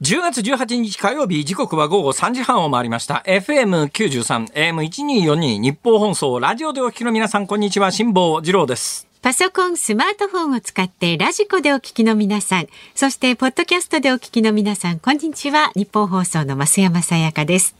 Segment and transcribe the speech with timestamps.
[0.00, 15.72] 10月18日火曜日時刻は午後3時半を回りました FM93 AM1242 ニッポン放送ラジオでお聞きの皆さんこんにちは辛坊治郎ですパソコン、スマートフォンを使ってラジコでお聞きの皆さん、そしてポッドキャストでお聞きの皆さん、こんにちは。
[15.74, 17.74] ニッポン放送の増山さやかです。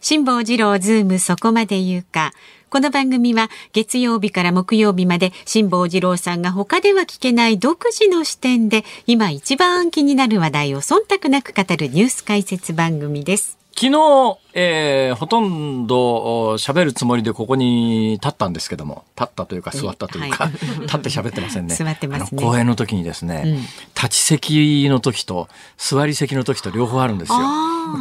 [0.00, 2.32] 辛坊治郎ズームそこまで言うか。
[2.74, 13.58] この番組は月曜日から木曜日まで辛坊治郎さんが他では聞けない独自の視点で今一番気になる話題を忖度なく語るニュース解説番組です。
[13.76, 21.74] 昨日、えー、ほとんど喋るつもりでここに立ったんですけども、立ったというか座ったというか、はい、 立って喋ってませんね。
[21.74, 22.42] 座ってますね。
[22.42, 23.56] 講演の時にですね、うん、
[23.94, 27.38] 立ち席の時と座り席の時と両方あるんですよ。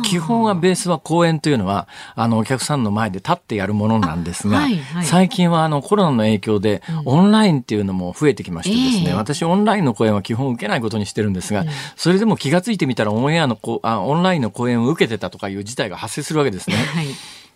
[0.01, 16.75] 基本はベースは講演というのは、あの、お客さんの前で立ってやるものなんですが、はいはい、最近はあのコロナの影響で、オンラインっていうのも増えてきましてですね、うん、私オンラインの講演は基本受けないことにしてるんですが、うん、それでも気がついてみたらオンエアのあ、オンラインの講演を受けてたとかいう事態が発生するわけですね。
[16.93, 17.07] はい。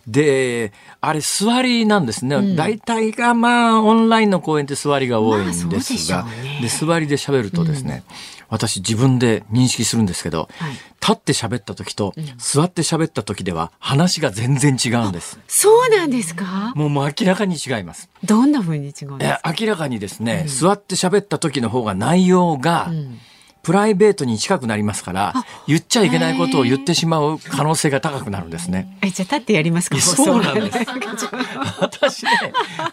[0.06, 0.72] で、
[1.02, 2.36] あれ座りなんですね。
[2.36, 5.66] うん、大体がまあオンラインの講演って座りが多いんです
[6.10, 8.14] が、まあで、ね、座りで喋るとですね、うん、
[8.48, 15.38] 私自分で認識するんですけど、はい、立って喋った時と、座って喋った時では話が全然違うんです。
[15.46, 16.72] そうなんですか？
[16.74, 18.08] もう明らかに違います。
[18.24, 19.54] どんな風に違うんですか？
[19.60, 22.90] 明らかにですね、座って喋った時の方が内容が、
[23.68, 25.34] プライベートに近くなりますから、
[25.66, 28.96] 言っちゃいけないことを言ってしまう可能性が高くなるんですね。
[29.02, 30.78] え、じゃあ立ってやりますかそうなんです。
[31.78, 32.30] 私ね、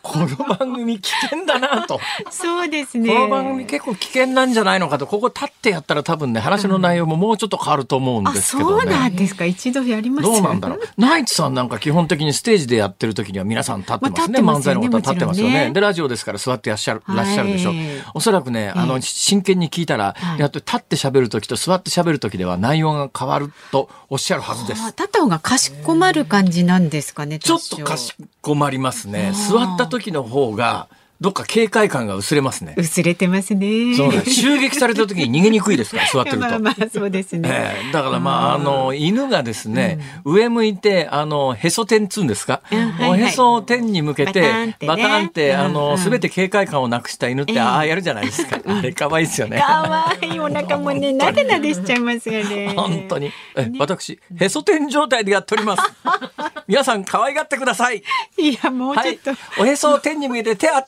[0.01, 2.01] この番組危険だなと。
[2.29, 3.07] そうですね。
[3.07, 9.45] この番組結構危険なんじゃないのかと、ここ立ってやったら多分ね、話の内容ももうちょっと変わると思うんですけど、ね、そうなんですか。
[9.45, 10.79] 一度やりますどうなんだろう。
[10.97, 14.41] ナイツさんなんか基本的にステージでやってる時には皆さん立ってますね。
[14.41, 17.71] まあ、すね漫才の方立ってますよね、ね、で、ラジオですから座ってらっしゃる、らっしゃるでしょ。
[18.13, 24.85] おそらくね、あの、真剣に聞いたら、やっと立って喋る時と座って喋る時では内容が変わるとおっしゃるはずです。
[24.87, 27.39] 立った方がかしこまる感じなんですかね。
[27.39, 29.31] ちょっとかしこまりますね。
[29.49, 30.87] 座った時の方が、
[31.21, 32.75] どっか警戒感が薄れますね。
[32.77, 33.95] 薄れてますね。
[33.95, 34.25] そうね。
[34.25, 36.41] 襲撃された時に逃げにくいですから、 座ってると。
[36.41, 37.47] まあまあ、そうですね。
[37.51, 48.59] えー、だからまあ、あの、犬がですね、うん、上向いて、あの、へそ天つんですか、うんはいはい、へそ天に向けて、バタンって、ね、あの、すべ、て警戒感をなくした犬って、ああ、やるじゃないですか。
[48.65, 49.63] あれ、可愛いですよね。
[49.65, 52.73] 可愛いお腹もね、なでなでしちゃいますよね。
[52.75, 53.31] 本当に。
[53.55, 55.83] え、私、へそ天状態でやっております。
[56.67, 58.03] 皆さん、可愛がってください。
[58.37, 59.29] いや、もうちょっと。
[59.31, 60.83] はい、おへそを天に向けて手あ、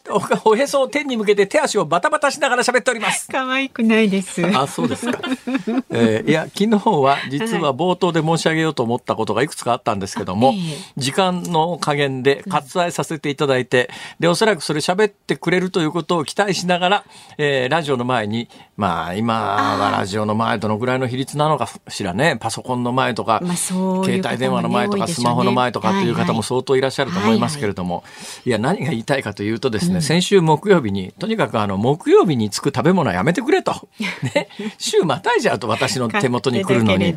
[0.46, 3.28] おへそを天に向けて手足をバタバタしながら喋っております。
[3.32, 4.46] 可愛くないです。
[4.46, 5.20] あ、そうですか。
[5.90, 10.58] えー、いや、昨日は実は冒頭で申し上げようと思ったことがいくつかあったんですけども、はい、
[10.98, 13.90] 時間の加減で割愛させていただいて、
[14.20, 17.06] で、おそらくそれ喋ってくれるということを期待しながら、
[17.38, 28.04] えー、ラジオの前に、まあ、今はラジオの前どのぐらいの比率なのかしらね、パソコンの前とか、まあ、携帯電話の前とか、スマホの前とかという方も相当いらっしゃると思いますけれども、
[28.46, 33.90] いや、何が言いたいかというとですね、うん、先週木曜日に、とにかくあの、木曜日につく食べ物はやめてくれと。
[34.34, 34.48] ね。
[34.78, 37.08] 週またいじゃうと私の手元に来るのに。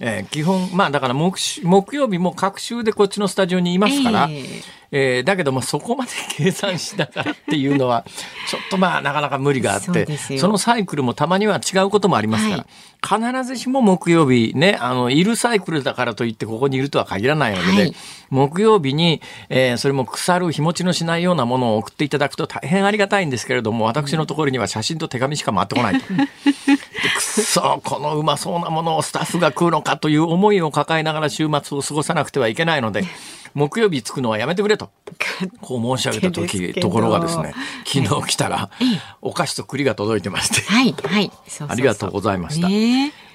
[0.00, 4.64] えー、基本、まあだから木木曜日も各週でこっちのスタジオにいますから、えー
[4.96, 8.04] えー、だけどもそこまで計算しながらっていうのは
[8.48, 10.06] ちょっとまあなかなか無理があって
[10.38, 12.66] そのサイクルもたまには違うこともありますから、はい、
[13.04, 17.94] 必ずしも木曜日ねあのいるサイクルだからといってここにいるとは限らないわけで、はい、
[18.30, 19.20] 木曜日に、
[19.50, 26.06] えー、それも腐る日持ちのしないようなものを送っていただくと大変ありがたいんですけれども私のところには写真と手紙しか回ってこないと。
[27.10, 33.04] くそこのうまそうなものをスタッフが食うのかという思いを抱えながら週末を過ごさなくてはいけないので。
[33.54, 34.90] 木曜日着くのはやめてくれと、
[35.60, 37.38] こう申し上げた時、ところがです。
[37.38, 37.54] ね、
[37.86, 38.68] 昨日来たら、
[39.22, 41.30] お菓子と栗が届いてまして、はい、はい。
[41.68, 42.68] ありがとうございました。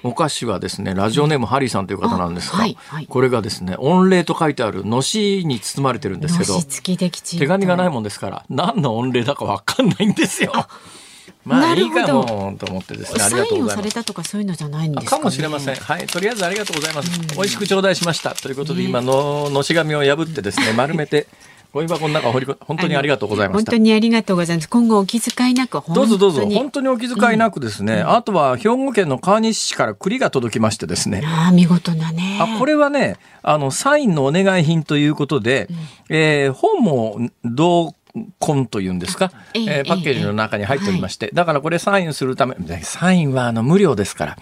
[0.02, 2.66] お菓子はですね、ラジオネームハリーさんという方なんですが、
[3.08, 6.60] これがですね、御礼と書いてあるのしに包まれてるんですけど、
[7.38, 10.52] 手紙がないもんですから、何の御礼だかわかんないんですよ。
[11.50, 13.22] まあいいかもと思ってですね。
[13.22, 13.76] ありがとうございます。
[13.76, 15.74] されたとかそういうのじゃないんですか、ね、かもしれません。
[15.74, 16.06] はい。
[16.06, 17.20] とりあえずありがとうございます。
[17.20, 18.34] うん、美味しく頂戴しました。
[18.34, 21.26] ということで、今ののし紙を破ってですね、 丸めて。
[21.72, 24.68] ゴミ箱の中掘り本当にありがとうございまし本当にありがとうございます。
[24.68, 27.94] 今後お気遣いなくどうぞどうぞ本当にお気遣いなくですね。
[27.94, 31.22] うん、あとは兵庫県の川西市から栗が届きましてですね。
[31.24, 32.38] ああ見事なね。
[32.40, 37.94] あこれはねあのサインのお願い品ということで、うん、えー、本も同
[38.38, 44.36] コンというんですか、えええーパッケージの中に入っておりまして、だからこれサインするため、でサインはあの無料ですから、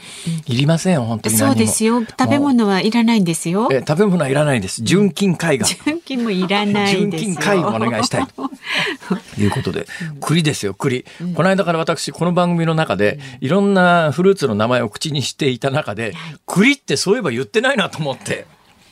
[0.46, 1.56] いりませんよ、本当に何そう。
[1.58, 2.00] ですよ。
[2.00, 3.68] 食べ物はいらないんですよ。
[3.70, 4.82] えー食べ物はいらないです。
[4.82, 5.66] 純金絵画。
[5.66, 7.36] 純金もいらない純ですよ。
[7.40, 8.26] 金絵画お願いしたい。
[8.26, 8.50] と
[9.40, 9.86] いうことで、
[10.20, 11.04] 栗ですよ、栗。
[11.34, 16.14] この間から私、この番組の中で、いろんなフルーツの名前を口にしていた中で、
[16.46, 18.46] 栗ってそういえば言ってないなと思って。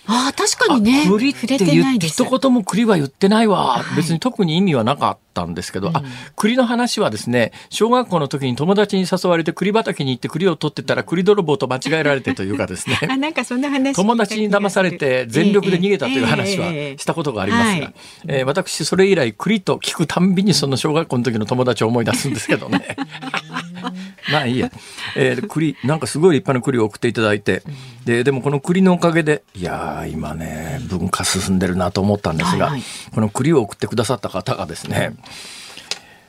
[0.06, 1.04] ああ、確かにね。
[1.06, 2.06] あ栗って触れて言って。
[2.08, 6.02] 一言も栗は言ってないわ、はい別に特に意味はなかったんですけど、あ
[6.36, 13.94] 栗の話はですね小学校の時に友達に誘われて栗畑に行って栗を取ってたら栗泥棒と間違えられてというかですね あ、なんかそんな話。
[13.96, 17.94] 友達に騙されて全力で逃げたという話はしたことがありますが、はい
[18.28, 22.96] えー私それ以来栗と聞くたんびにその小学校の時の友達を思い出すんですけどね
[24.32, 24.70] まあいいや、
[25.16, 27.62] えー栗なんかすごい立派な栗を送っていただいて。
[28.04, 32.82] ででもこの栗のおかげでいやー今ね文化進んでるなと思ったんですが、はいはい。
[33.12, 35.14] この栗を送ってくださった方がですね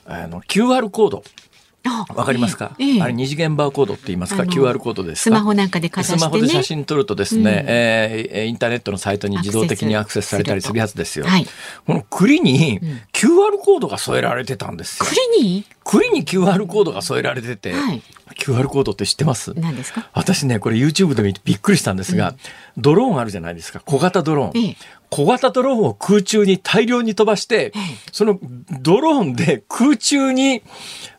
[0.08, 1.37] あの QR コードあ
[1.90, 5.36] わかりますか、ええあれ二次元バーコードって言いますか？QR コードですか？
[5.36, 6.20] スマホなんかでかざしてね。
[6.20, 7.48] スマホで写真撮るとですね、うん。
[7.68, 11.26] えーインターネットのサイトに自動的にアクセスされたりするやつですよ。
[11.26, 11.46] はい。
[11.86, 12.80] この栗に
[13.14, 15.06] QR コードが添えられてたんですよ。
[15.10, 15.66] 栗に？
[15.84, 18.02] 栗に QR コードが添えられてて、はい。
[18.40, 19.54] QR コードって知ってます？
[19.56, 20.10] 何ですか？
[20.14, 22.36] 私ね、これ YouTube で見てびっくりしたんですが、
[22.78, 23.82] ドローンあるじゃないですか？
[23.86, 24.64] 小型ドローン。
[24.66, 24.76] ええ。
[25.10, 27.72] 小型ドローンを空中に大量に飛ばして、
[28.12, 28.40] その
[28.82, 30.62] ドローンで空中に、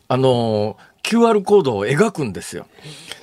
[0.09, 2.67] あのー QR コードを描くんですよ。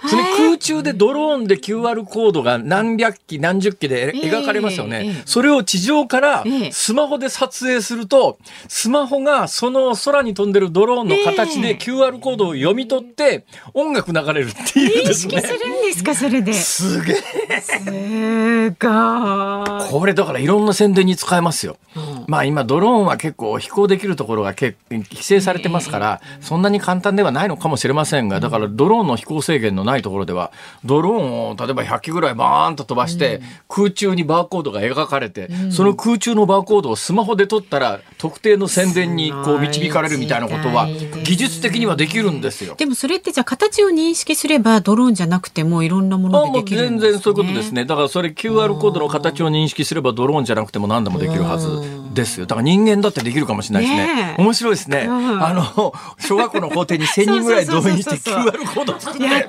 [0.08, 5.02] その空中でドローンで QR コードが何百機何十機でええ描かれますよね。
[5.04, 15.52] ええそれを地上からええスマホで撮影すると、スマホがその空に飛んでるドローンの形でええ QR コードを読み取って音楽流れるっていう認ですね識す。
[15.52, 16.52] るんですかそれで。
[16.54, 18.70] すすげえ。
[18.70, 19.90] ごい。
[19.90, 21.76] これだからいろんな宣伝に使えますよ。
[21.94, 30.52] うんまあ今ドローンは結構飛行できるところが結規制されてますから、そんなに簡単ではないのかもしれませんが、だからドローンの飛行制限のないところでは、
[30.84, 40.88] ドローンを例えば100機ぐらいバーンと飛ばして、空中にバーコードが描かれて、その空中のバーコードをスマホで撮ったら、特定の宣伝にこう導かれるみたいなことは
[41.24, 42.74] 技術的にはできるんですよ。
[42.76, 47.84] でもそれってじゃあ形を認識すればドローンじゃなくてもいろんなものでできるんですか、ね、全然そういうことですね。
[47.84, 51.68] だからそれ QR コードの形を認識すればドローンじゃなくても何でもできるはず
[52.16, 52.46] ですよ。
[52.46, 54.34] だから人間だってできるかもしれないですね。
[54.38, 55.06] 面白いですね。
[55.08, 59.48] うんあの、小学校の校庭に1000人ぐらい動員して QR コード作って、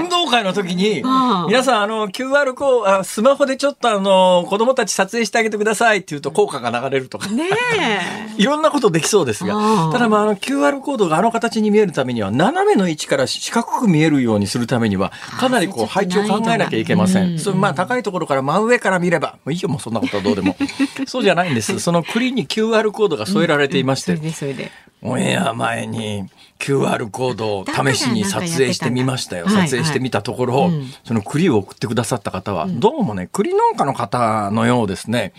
[0.00, 7.28] 運動会の時にうん、皆さんあの QR コード、あスマホでちょっとあの、子供たち撮影してあげてくださいって言うと効果が流れるとか。
[7.28, 7.48] ね
[8.36, 17.38] いろんなことできそうですがう、んただまああの QR コードがあの形に見えるためには、斜めの位置から四角く見えるようにするためには、かなりこう配置を考えなきゃいけませうんん。
[17.38, 20.56] それまあ高いところから真上から見れば、もういいよもうそんなことはどうでも。
[21.06, 21.78] そうじゃないんです。
[21.80, 24.70] その栗に QR コードが添えられていましそれて、でそれで。
[25.02, 26.28] オンエア前に
[26.62, 29.48] QR コードを試しに撮影してみましたよ。
[29.48, 35.32] 撮影してみたところ、はいはいうんその栗を送ってくださった方は、どうもね、栗農家の方のようですね。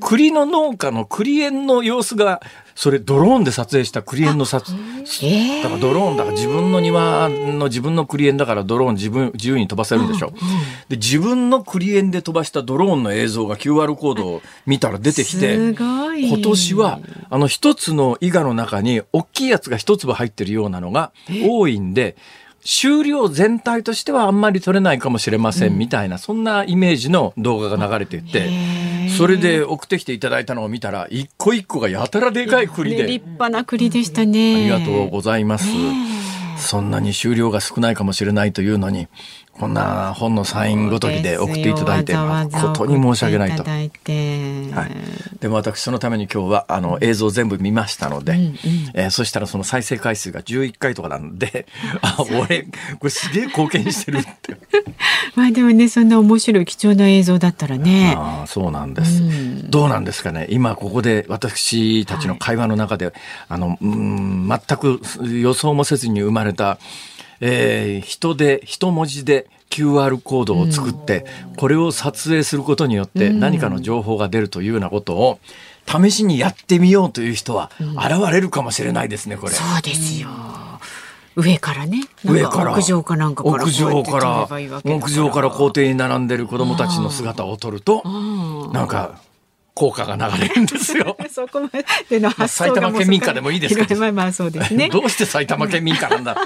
[0.00, 2.42] 栗の農家の栗園の様子が、
[2.74, 4.64] それドローンで撮影した栗園の撮
[5.22, 10.32] えだからドローンだから自分の庭の自分の栗園だからドローン自分自由に飛ばせるんでしょ。
[10.88, 15.74] で自分の栗園で飛ばしたドローンの映像が QR コードを見たら出てきて。
[16.16, 21.12] 今年はあの一つの伊賀の中に大きいやつが一粒入ってるようなのが
[21.46, 22.16] 多いんで
[22.66, 28.50] 収量全体としてはあんまり取れないかもしれませんみたいな、そんなイメージの動画が流れていて
[29.18, 34.72] それで送ってきていただいたのを見たら一個一個がやたらでかい栗でね立派な栗でしたね。
[34.72, 35.66] ありがとうございます。
[36.56, 39.08] そんなに収量が少ないかもしれないというのに、
[39.58, 43.62] こんな本のサインごときで送っていただいて、誠に申し訳ないと。
[43.62, 43.90] はい、
[45.40, 48.34] でも私そのために今日はあの映像全部見ましたので、
[48.94, 51.66] えーそしたらその再生回数が11回とかなんで
[52.02, 52.62] あ俺
[52.98, 54.56] これすげえ貢献してるって。
[55.36, 58.14] まあでもねそんな面白い貴重な映像だったらね。
[58.16, 59.70] ああそうなんです、うん。
[59.70, 60.46] どうなんですかね。
[60.50, 63.12] 今ここで私たちの会話の中で、
[63.48, 66.78] あのうん全く予想もせずに生まれた、
[67.40, 71.26] えー人で一文字で QR コードを作って、
[71.56, 75.40] これを撮影することによって何かの情報が出るというようなことを
[75.86, 79.52] 試しにやってみようという人は現れるかもしれないですねこれ。
[79.52, 80.28] そうですよ。
[81.36, 82.02] 上からね。
[82.24, 84.48] 上から屋上かなんかから屋上から
[84.84, 88.02] 屋上から校庭に並んでる子供たちの姿を撮ると
[88.72, 89.20] なんか
[89.74, 91.16] 効果が流れるんですよ。
[91.28, 91.68] そこま
[92.08, 94.88] でのまあ埼玉県民家でもいいですけど まあまあそうですね。
[94.92, 96.36] どうして埼玉県民家なんだ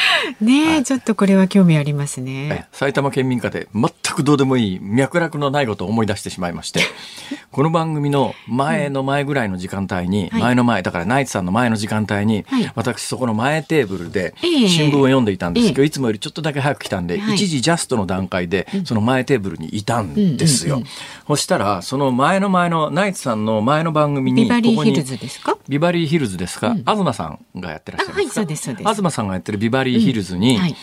[0.40, 2.66] ね、はい、ちょっとこれは興味ありますね。
[2.72, 6.80] 埼玉県民家で全くどうでもいい脈絡のないことを思い出してしまいまして、
[7.50, 20.82] この番組の前の前ぐらいの時間帯に、うん、前の前、だからナイツさんの前の時間帯に、はい、私そこの前テーブルで新聞を読んでいたんですけど、えー、いつもよりちょっとだけ早く来たんで、一時ジャストの段階でその前テーブルにいたんですよ。
[21.26, 25.56] そしたら、その前の前のナイツさんの前の番組に、ビバリーヒルズですか？
[25.68, 28.94] ビバリーヒルズですか、うん、東さんがやってらっしゃるんですか、はい、そうです、そうです。
[28.94, 30.76] 東さんがやってるビバリーヒルズに、うんはい。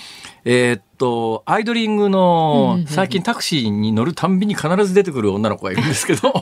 [0.46, 6.34] えー、っと、アイドリングの、最近タクシーに乗るたんびに必ず出てくる女の子がいるんですけど、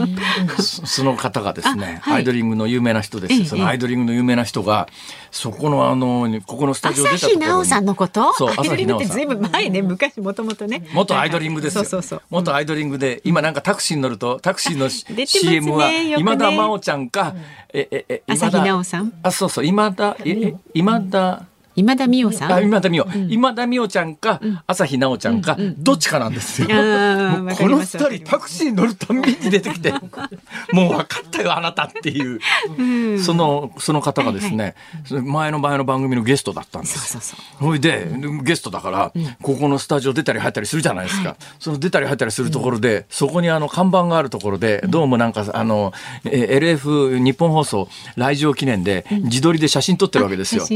[0.58, 3.44] その方がですね、はい、アイドリングの有名な人です。
[3.44, 4.88] そのアイドリングの有名な人が、
[5.30, 7.44] そこのあの、ここのスタジオ出たところに。
[7.44, 8.32] 朝日奈央さんのこと？
[8.32, 9.08] そう、朝日奈央さん。
[9.08, 10.88] ずいぶん前ね、昔もともとね。
[10.94, 11.84] 元アイドリングですよ。
[11.84, 12.22] そうそうそう。
[12.30, 17.34] 元アイドリングで、今なんかタクシーに乗ると、タクシーの CM は、今田真央ちゃんか、
[17.74, 19.12] え、え、え、朝日奈央さん？
[19.22, 22.64] あ、そうそう、今田、え、今田、今田美桜さん？
[22.64, 26.68] 今田美桜、うん、今田美桜ちゃんか、朝日奈央ちゃんか、どっちかなんですよ。
[26.68, 29.92] この二人タクシーに乗るたんびに出てきて、
[30.72, 34.74] もう分かったよあなたっていう、そのその方がですね、
[35.10, 36.98] 前の前の番組のゲストだったんです。
[37.12, 37.64] そうそうそう。
[37.64, 38.08] ほいで
[38.42, 41.36] ゲストだから、ここのスタジオ出たり入ったりするじゃないですか。
[41.58, 45.92] その出たり入ったりするところで、そこにあの看板があるところで、どうもなんかあの、
[46.24, 50.66] え LF 日本放送来場記念で自撮りで写真撮ってるわけですよ。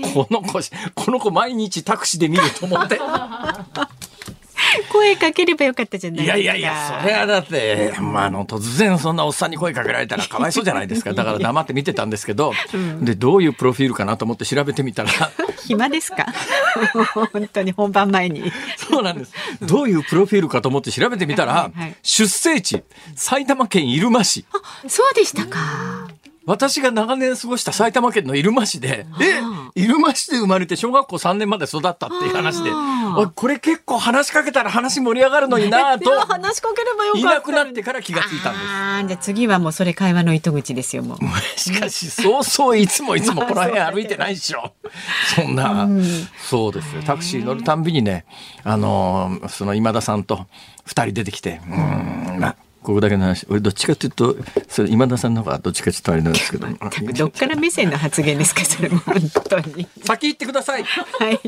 [0.14, 0.60] この子、
[0.94, 3.00] この子毎日タクシーで見ると思って。
[4.90, 6.36] 声かければよかったじゃないですか。
[6.38, 11.12] いやいやいや、それはだって、まあ、あの、突然そんなおっさんに声かけられたらかわいそうじゃないですか。
[11.14, 15.10] だから黙って見てたんですけど、うん、で、どういうプロフィールかなと思って調べてみたら。
[15.66, 16.26] 暇ですか？
[17.14, 18.52] 本当に本番前に。
[18.76, 19.32] そうなんです。
[19.62, 22.82] どういうプロフィールかと思って調べてみたら、はいはい、出生地、
[23.14, 24.44] 埼玉県入間市。
[24.52, 26.08] あ、そうでしたか。
[26.46, 29.40] 私が長年過ごした埼玉県の入間市で、え、
[29.80, 32.70] 入間市で生まれて小学校3年まで育ったっていう話で、
[33.34, 36.10] これ結構話しかけたら話盛り上がるのになと。
[36.20, 37.30] 話しかければよかった。
[37.30, 38.64] いなくなってから気がついたんです。
[38.66, 41.18] あじゃあ次はもうそれ会話の糸口ですよ、もう。
[41.58, 44.74] しかし、そうそういつもいつもこの辺歩いてないでしょ。
[45.34, 45.88] そんな、
[46.42, 47.02] そうですよ。
[47.02, 48.26] タクシー乗るたんびにね、
[48.64, 50.46] あのその今田さんと
[50.84, 53.46] 二人出てきて、うん、まあ、ここだけの話。
[53.48, 54.36] 俺どっちかというと
[54.68, 56.68] それ今田さんの方がどっちかちょっとあれなんですけど。
[56.68, 58.64] どっから目線の発言ですか？
[58.64, 59.14] それも本
[59.48, 59.88] 当に。
[60.04, 60.84] 先行ってください。
[60.84, 61.40] はい。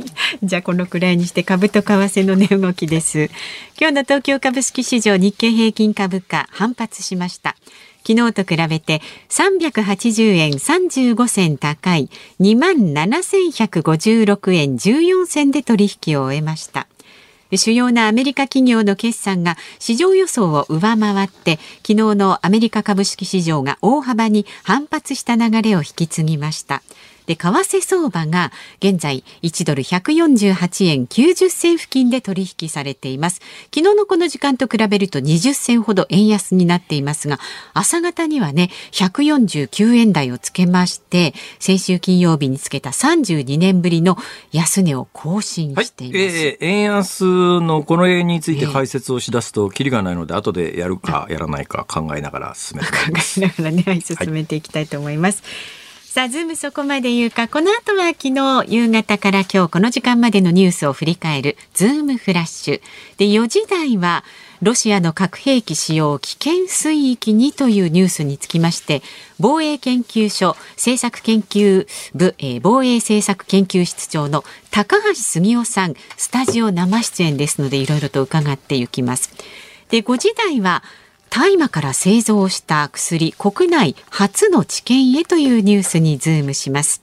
[0.42, 3.30] じゃあこのくらいにして株と為替の値動きです。
[3.78, 7.54] 今日の東京株式市場日経平均株価反発しました。
[8.08, 16.85] 昨日と比べて380円35銭高い2万7156円14銭で取引を終えました
[17.52, 26.82] 主要なアメリカ企業の決算が市場予想を上回って昨日のアメリカ株式市場が大幅に反発した流れを引き継ぎました。
[27.26, 33.40] で為替相場が現在1ドル148円90銭付近で取引されています。
[33.74, 37.38] 昨日のこの時間と比べると20銭ほど円安になっていますが
[37.74, 44.16] 朝方にはね149円台をつけまして先週金曜日につけた32年ぶりの
[44.52, 52.96] 安値を更新しています、はい、えー、円安のこの円について解説をしだすときりがないので後でやるかやらないか考えながら進めて 考
[53.38, 55.48] えながらね、はい、進めていきたいと思います、は
[55.82, 55.85] い
[56.16, 62.80] さあ、ズームそこまで言うか、この後は昨日夕方から今日この時間までのニュースを振り返るズームフラッシュ。
[63.18, 64.24] で、4時台は
[64.62, 69.02] ロシアの核兵器使用危険水域にというニュースにつきまして、
[69.38, 79.34] 防衛研究所政策研究部、えー、防衛政策研究室長の高橋杉雄さん、スタジオ生出演ですので、いろいろと伺っていきます。
[79.90, 80.82] で、5時台は
[81.30, 87.02] 大麻から製造した薬国内初の治験へというニュースにズームします。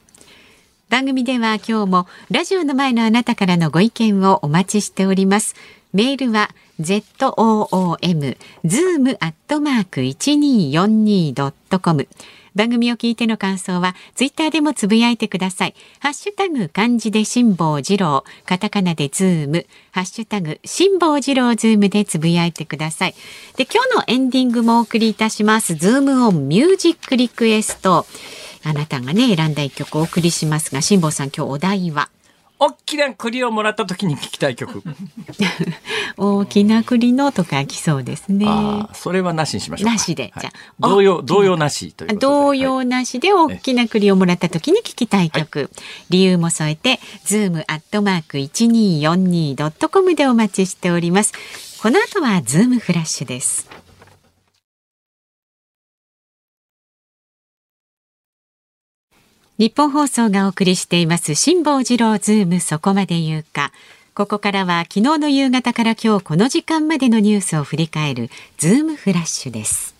[0.89, 5.55] 番組では今日もラジオの前のあなたからのご意見をお待ちしております。
[5.91, 6.49] メールは
[6.79, 12.07] zoom zoom アットマーク 1242.com
[12.55, 15.75] 番組を聞いての感想はツイッターでもつぶやいてください。
[15.99, 23.15] ハッシュタグ漢字で辛坊治郎、カタカナでズーム、ハッシュタグ辛坊治郎ズームでつぶやいてください。
[23.57, 25.75] で、今日のエンディングもお送りいたします。
[25.75, 28.05] ズームオンミュージックリクエスト。
[28.63, 32.09] あなたがね、選んだ一曲お送りしますが、辛坊さん今日お題は？
[32.65, 34.81] 大きな栗をもらった時に聞きたい曲。
[36.15, 38.47] 大きな栗のとか来そうですね。
[38.93, 45.69] それはなしにしましょうなしで、はい、じゃ童謡童謡なしという童謡なしで大きな栗をもらった時に聞きたい曲、はい、
[46.09, 51.33] 理由も添えてズームアットマーク一二四二ドットコムでお待ちしております。
[51.81, 53.82] この後はズームフラッシュです。
[59.59, 63.71] ニッポン放送がお送りしています辛坊治郎ズームそこまで言うか。
[64.15, 69.93] ここからは昨日の夕方から今日この時間までのニュースを振り返るズームフラッシュです。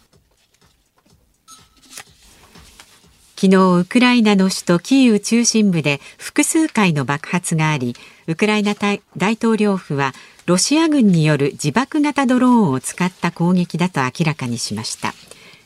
[3.35, 7.95] 昨日ウクライナの首都キーウ中心部で複数回の爆発があり
[8.25, 9.01] ウクライナ大
[9.33, 10.13] 統領府は
[10.47, 15.13] ロシア軍による自爆型ドローンを使った攻撃だと明らかにしました。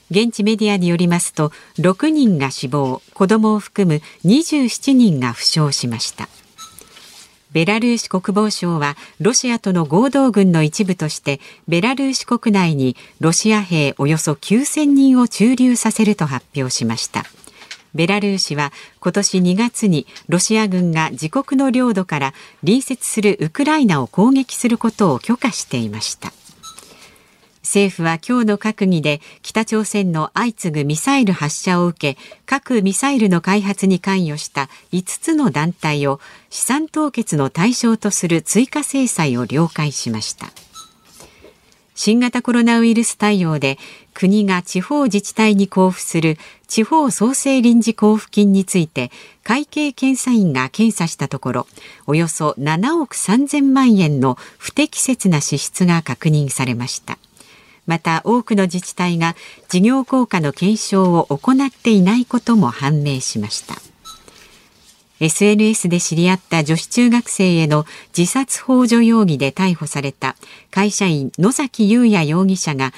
[0.10, 6.30] 現地メディアによりますと6人が死亡子供を含む27人が負傷しました。
[7.52, 17.24] ベラルーシ国防省はロシアとの合同軍の一部としてベラルーシ国内にロシア兵およそ9000人を駐留させると発表しました。
[17.96, 26.32] ベラルーシは今年2月にロシア軍が自国の領土から隣接するウクライナを攻撃することを許可していました。
[27.68, 40.48] 政府は今日の閣議で北朝鮮の相次ぐミサイル発射を受け核ミサイルの開発に関与した5つの団体を資産凍結の対象とする追加制裁を了解しました。
[41.94, 43.80] 新型コロナウイルス対応で
[44.14, 49.12] 国が地方自治体に交付する地方創生臨時交付金について
[49.44, 51.68] 会計検査院が検査したところ
[52.06, 57.18] およそ7億3000万円の不適切な支出が確認されました。
[57.88, 59.36] また多くの自治体が
[59.70, 63.76] 事業効果の検証を行っていないことも判明しました。
[65.20, 70.36] SNS で知り合った女子中学生への自殺幇助容疑で逮捕された
[70.70, 72.94] 会社員野崎祐也容疑者が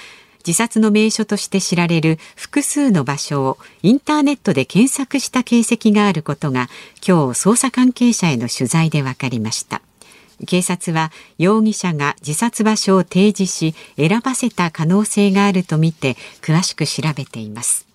[0.46, 6.70] 自殺の名所として知られる複数の場所をインターネットで検索した形跡があることが
[7.06, 9.82] 今日捜査関係者への取材で分かりました。
[10.46, 17.88] 警察は容疑者が自殺場所を提示し選ばせた可能性があるとみて詳しく調べています。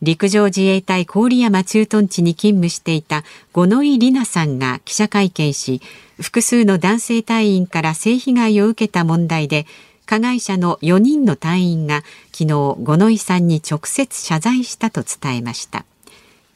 [0.00, 5.82] 陸上自衛隊郡山駐屯地に勤務していた五ノ井里奈さんが記者会見し
[6.20, 9.66] 複数の男性隊員から性被害を受けた問題で
[10.06, 15.84] 加害者の4人の隊員が昨日五ノ井さんに直接謝罪したと伝えました。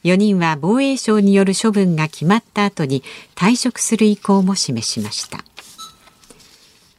[0.03, 3.03] 4人は防衛省による処分が決まった後に
[3.35, 5.43] 退職する意向も示しました。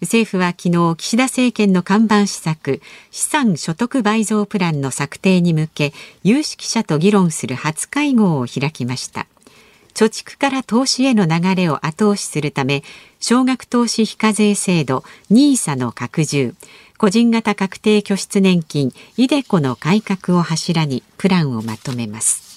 [0.00, 2.80] 政府は昨日岸田政権の看板施策
[3.11, 5.92] 資産所得倍増プランの策定に向け
[6.23, 9.26] 有識者と議論する初会合を開きました。
[9.94, 12.82] 貯蓄から投資への流れを後押しするため
[13.20, 16.55] 少額投資非課税制度 NISA の拡充
[16.98, 22.53] 個人型確定拠出年金 iDeCo の改革を柱にプランをまとめます。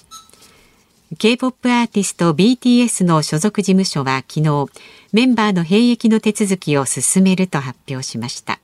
[1.16, 4.66] K-POP アーティスト BTS の所属事務所は昨日
[5.12, 8.60] メンバーの兵役の手続きを進めると発表しました。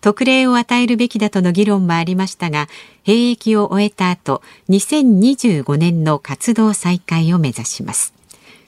[0.00, 2.68] 特例を与えるべきだとの議論もありましたが
[3.02, 8.14] 兵役を終えた後2025年の活動再開を目指します。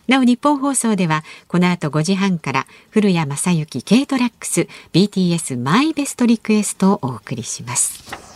[0.07, 8.36] なお日本放送ではこの後5時半から古谷正幸軽トラックス BTS マイベストリクエストをお送りします。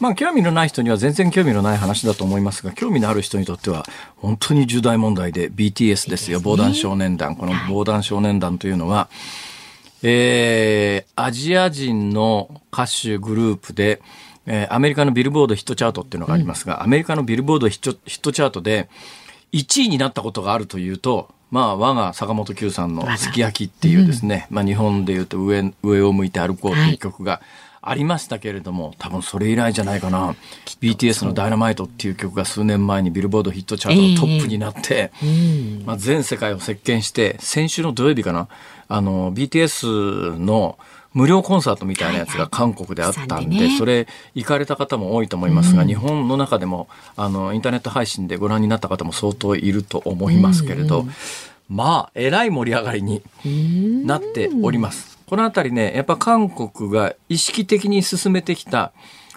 [0.00, 3.84] まあ、興味のない人には全然興味のない話だと思いますが、興味のある人にとっては、
[4.16, 7.36] 本当に重大問題で、BTS ですよ、防弾少年団。
[7.36, 9.08] この防弾少年団というのは、
[10.02, 14.02] えー、アジア人の歌手グループで、
[14.46, 18.88] えー、アメリカのビルボードヒットチャートっていうのがありますが、アメリカのビルボードヒットチャートで
[19.52, 27.40] 1位になったことがあるというと、まあ、我が坂本九さんの「すき焼き」っていうですね、うん、まあ、日本でいうと上「上を向いて歩こう」っていう曲が、はい
[27.86, 30.34] ありましたけれども多分それ以来じゃないかな。
[30.80, 38.48] BTS の「ダイナマイトっていう曲が数年前にビルボードヒットチャートのトップになって、えー、まあ、全世界を席巻して先週の土曜日かな。
[38.88, 40.78] あの BTS の
[41.14, 51.06] 無料コンサートみたいなやつが韓国であったんで、それ行かれた方も多いと思いますが、日本の中でもあのインターネット配信でご覧になった方も相当いると思いますけれど、
[51.68, 53.22] まあえらい盛り上がりに
[54.04, 55.13] なっております。
[55.26, 58.92] このあたりね、やっぱ韓国が意識的に進めてきた、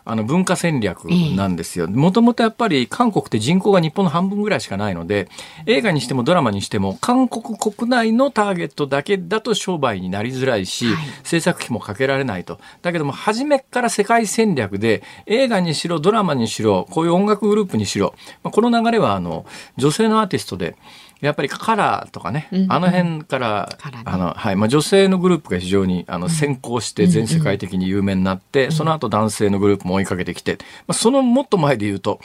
[0.09, 1.03] あの文化戦略
[1.35, 1.89] なんですよ。
[1.89, 5.27] もともとやっぱり韓国って人口が日本の半分ぐらいしかないので、
[5.65, 10.95] 映画にしてもドラマにしても韓国国内のターゲットだけだと商売になりづらいし、はい、
[11.25, 12.57] 制作費もかけられないと。
[12.81, 19.45] だけども初めから世界戦略で映画にしろドラマにしろ、こういう音楽グループにしろ、この流れはあの
[19.75, 20.77] 女性のアーティストで、
[21.21, 32.19] やっぱりカラーとかね、あの辺から、あの、はい、まあ女性のグループが非常にあの先行して全世界的に有名になって、その後男性のグループも追いかけてきて、まあそのもっと前で言うと、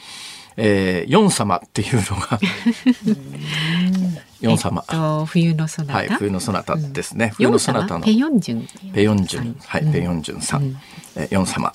[0.57, 2.39] えー、ヨン様っていうのが
[4.41, 5.95] ヨン様、えっと、冬のソナタ。
[5.95, 7.33] はい、冬のソナタですね。
[7.37, 8.05] 冬のソナタの。
[8.05, 8.93] ペヨンジュン。
[8.93, 9.57] ペヨンジュン。
[9.61, 10.77] はい、ペヨンジュンさん。
[11.17, 11.73] えヨン様。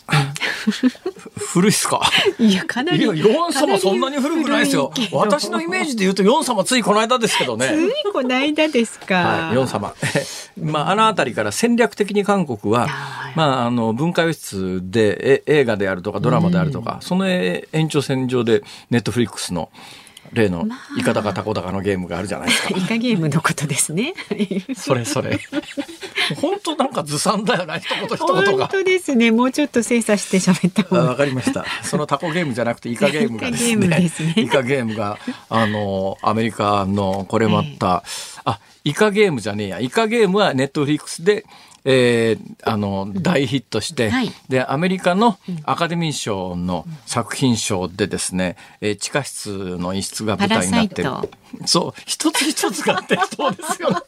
[1.53, 2.01] 古いっすか？
[2.39, 3.03] いや、かなり。
[3.03, 4.91] いや、ヨン様そんなに古くないですよ。
[5.11, 7.67] 私のイメージで言うとヨン様ついこの間ですけどね。
[7.67, 7.71] つ
[8.09, 9.15] いこの間ですか。
[9.15, 9.93] はい、ヨン様。
[10.59, 12.87] まあ、あのあたりから戦略的に韓国は、
[13.35, 19.69] まあ、あの、文化輸出で、え映画であるとかドラマであるとか、うん、その延長線上でネットフリックスの、
[20.33, 22.69] 例のイカダカタコダカのゲームがあるじゃないですか。
[22.77, 24.13] イカゲームのことですね。
[24.75, 25.39] それそれ。
[26.41, 28.67] 本当なんかずさんだよな一言一言が。
[28.67, 29.31] 本当ですね。
[29.31, 31.65] もうちょっと精査して喋ったわかりました。
[31.83, 33.85] そのタコゲームじゃなくてイカゲームがですね。
[33.85, 35.17] イカね イカゲームが
[35.49, 39.79] あのアメリカのこれまた、えー、あイカゲームじゃねえや。
[39.79, 41.45] イカゲームはネットフリックスで
[41.85, 51.09] えー、あの大ヒットして、はい、でアメリカのアカデミー賞の作品賞でですね、えー、地下室の一室が舞台になってる
[51.65, 53.97] そう一つ一つが適当ですよね。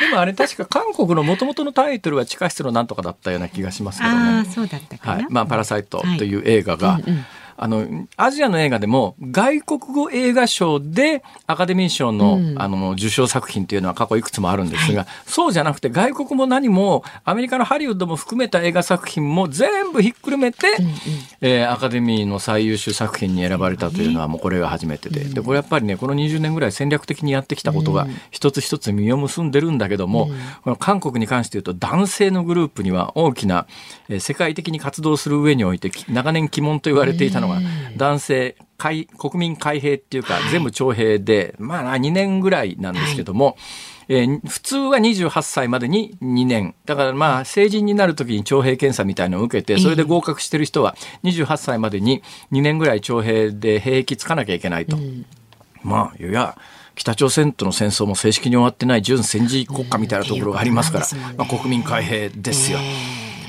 [0.00, 4.16] でもあれ確か韓国のもともとのタイトルは地下室のなんとかだったような気がしますけどね。
[4.40, 5.12] あそうだった。
[5.12, 5.26] はい。
[5.28, 20.92] まあパラサイトという映画が、はいうんうんあの、アジアの映画でも外国語映画賞でアカデミー賞のうん、あの受賞作品というのは過去いくつもあるんですが、はい、そうじゃなくて外国も何もアメリカのハリウッドも含めた映画作品も全部ひっくるめて、うんうん、
[21.40, 30.30] えー、アカデミーの最優秀作品に選ばれたというのはもうこれが初めてで、で、これやっぱりね、この20年ぐらい戦略的にやってきたことが一つ一つ実を結んでるんだけども、うん、
[30.64, 33.66] この韓国に関して言うと男性のグループには大きな、
[34.08, 37.60] えー、世界的に活動する上において長年鬼門と言われていたのが
[37.96, 43.56] 男性国民開閉っていうか、全部徴兵で、まあ2年ぐらいなんですけども、
[44.08, 46.74] えー、普通は28歳までに2年。
[46.84, 54.96] だからまあ成人になるときに徴兵検査みたいのを受けて、それで合格してる人は28歳までに2年ぐらい徴兵で兵役つかなきゃいけないと。
[54.96, 55.24] うん、
[55.84, 56.56] まあ、いや、
[56.94, 62.78] 北朝鮮との戦争も正式に終わってない準戦時国家みたいなところがありますから、まあ、国民開閉ですよ。
[62.80, 63.41] えー、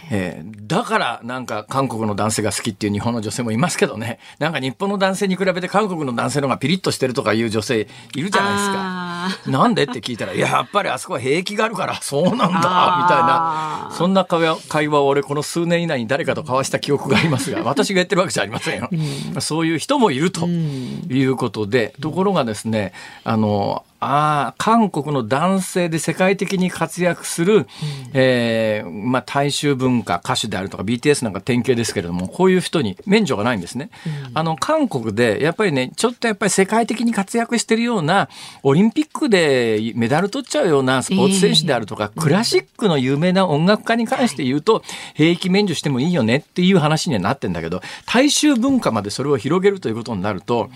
[0.67, 4.19] だからなんか韓国の男性が好きっていう日本の女性もいますけどね。
[4.39, 9.51] なんか日本の男性に比べて韓国の男性の方がピリッとしてるとかいう女性いるじゃないですか。
[9.51, 13.89] なんでって聞いたらやっぱりあそこは兵役があるからそうなんだみたいな。
[13.91, 18.89] そんな会話会話を俺この数年以内に誰かと交わした記憶がありますが 私が言ってるわけじゃありませんよ。
[18.91, 27.65] うん、そういう人もいるということで、ところがですねあのああ、韓国の男性で世界的に活躍する、うん、
[28.13, 33.89] えー、まあ、大衆文化、歌手であるとか BTS なんか典型ですけれども、こういう人に免除がないんですね。
[34.27, 38.29] うん、あの、韓国で、やっぱりね、ちょっとやっぱり世界的に活躍してるような、
[38.63, 50.69] オリンピックでメダル取っちゃうようなスポーツ選手であるとか、えー、クラシックの有名な音楽家に関して言うと、兵役免除してもいいよねっていう話にはなってんだけど、大衆文化までそれを広げるということになると、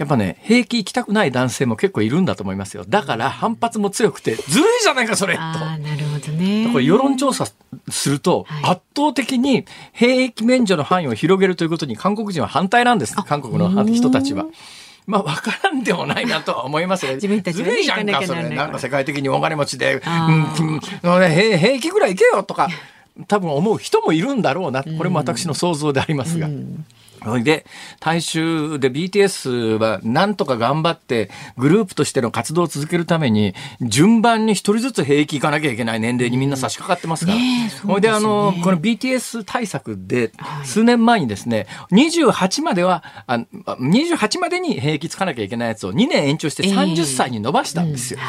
[0.00, 2.86] やっぱね、兵役行きたくない男性も結構いるんだと思いますよ。
[2.88, 5.40] だから反発も強くて、ずるいじゃないか、それと。
[5.40, 6.70] なるほどね。
[6.72, 7.46] これ世論調査
[7.90, 13.14] すると、圧倒的に兵役免除の範囲を広げるということに韓国人は反対なんです。
[13.14, 14.46] 韓国の人たちは。
[15.06, 17.16] まあ、わからんでもないなとは思いますね。
[17.16, 18.48] 自分たちずるいじゃんか、それ。
[18.48, 20.80] なんか世界的に大金持ちで、うん、
[21.28, 22.70] 兵兵役ぐらい行けよとか、
[23.28, 24.82] 多分思う人もいるんだろうな。
[24.82, 26.46] これも私の想像でありますが。
[26.46, 26.86] うん
[27.42, 27.66] で、
[28.00, 37.38] 大衆で BTS はなんとか頑張ってグループとしての活動を続けるために順番に一人ずつ兵役行かなきゃいけない年齢にみんな差し掛かってますから。
[37.86, 40.32] ほ、いで、あの、この BTS 対策で
[40.64, 48.20] 数年前にですね、28までは、あ28までに兵役つかなきゃいけないやつを2年延長して30歳に伸ばしたんですよ。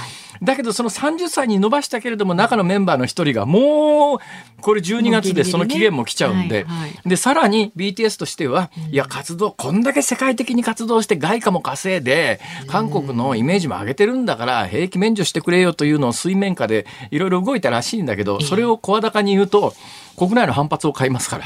[0.41, 4.19] だけどその30歳に伸ばしたけれども中のメンバーの一人がもう
[4.61, 6.65] これ12月でその期限も来ちゃうんで、
[7.05, 19.73] で、さらに BTS としては、いや、活動、こんだけ世界的に活動して外貨も稼いで、韓国のイメージも上げてるんだから、兵役免除してくれよというのを水面下でいろいろ動いたらしいんだけど、それを声高に言うと、
[20.17, 21.45] 国内の反発を買いますから。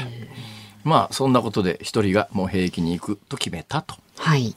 [0.84, 3.96] まあ、そんなことで一人がもう兵役に行くと決めたと。
[4.18, 4.54] はい。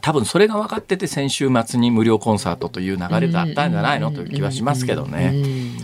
[0.00, 4.10] 多分それが分かってて先週末に無料コンサートという流れがあったんじゃないの？
[4.10, 5.32] という気はしますけどね。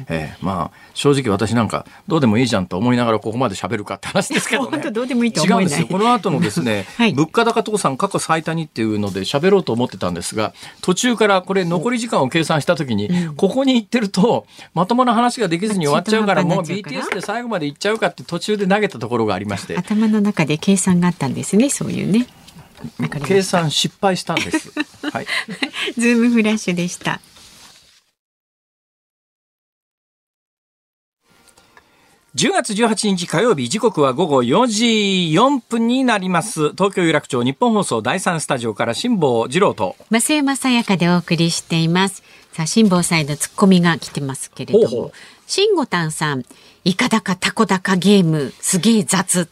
[0.08, 4.70] えー、まあ正直私なんかどうでもいいじゃんと思いながらここまで喋るかって話ですけどね。
[4.72, 5.86] 本当どうでもいいと思違うんですよ。
[5.86, 19.76] この後のですね、 はい、物価高倒産過去最多にっていうので喋ろうと思ってたんですが、途中からこれ残り時間を計算した時に、ここに行ってるとまともな話ができずに終わっちゃうからもう BTS で最後まで行っちゃうかって途中で投げたところがありまして。
[19.76, 22.26] 頭の中で計算があったんですね、そういうね。
[23.24, 24.72] 計算失敗したんです。
[25.12, 25.26] はい。
[25.96, 27.20] ズームフラッシュでした。
[32.34, 34.84] 10月18日火曜日時刻は午後4時
[35.38, 45.12] 4分になります東京有楽町日本放送第三スタジオから辛坊治郎と増山さやかでお送りしていますさあ辛坊さんのツッコミが来てますけれども
[45.46, 46.44] 慎吾丹さん、
[46.84, 49.48] イカダカタコダカゲーム、すげえ雑。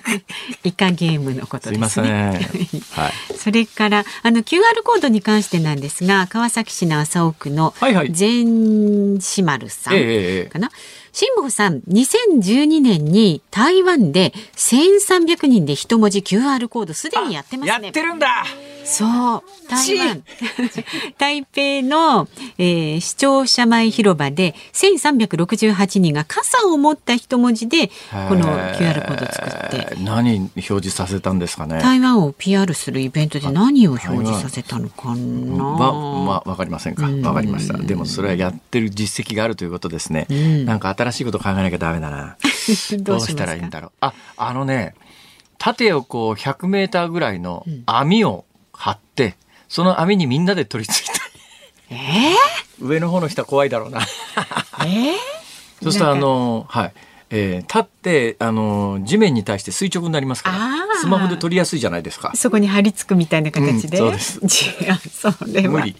[0.64, 2.48] イカゲームのことですね。
[2.90, 2.98] す。
[2.98, 3.12] はい。
[3.36, 7.74] それから、あの QR コードに関してなんですが、川崎市の麻生区の
[8.10, 9.98] 全志丸さんかな。
[9.98, 17.84] はいはいええ辛坊さん、2012年に台湾で1300人で一文字 QR コードすでにやってますね。
[17.84, 18.46] やってるんだ
[18.84, 19.04] そ
[19.36, 19.42] う。
[19.68, 20.22] 台湾。
[21.18, 27.88] 台北の、えー、視聴者前広場で1368人が傘を持った一文字で
[28.28, 29.96] この QR コードを作って。
[30.02, 31.80] 何表示させたんですかね？
[31.80, 35.14] 台湾を PR するイベントで何を表示させたのかな。
[35.14, 35.92] ま
[36.24, 37.08] まあわかりませんか？
[37.28, 37.76] わかりました。
[37.78, 42.36] でもそれはやってる実績があるということですね、うん、なんか新しいこと考えなきゃダメだな。
[43.00, 43.90] どうしたらいいんだろう。
[44.00, 44.94] ああのね
[45.58, 48.44] 縦をこう100メーターぐらいの網を
[48.82, 49.36] 張って、
[49.68, 51.22] その網にみんなで取り付いた。
[51.94, 54.00] えー、上の方の人は怖いだろうな。
[54.00, 55.14] えー、
[55.82, 56.92] そしたらあの、はい。
[57.34, 60.58] えー、立ってあの地面に対して垂直になりますから
[61.00, 62.32] スマホで撮りやすいじゃないですか。
[62.34, 64.40] そこに張り付くみたいな形で、うん、そうです。
[65.68, 65.96] 無理。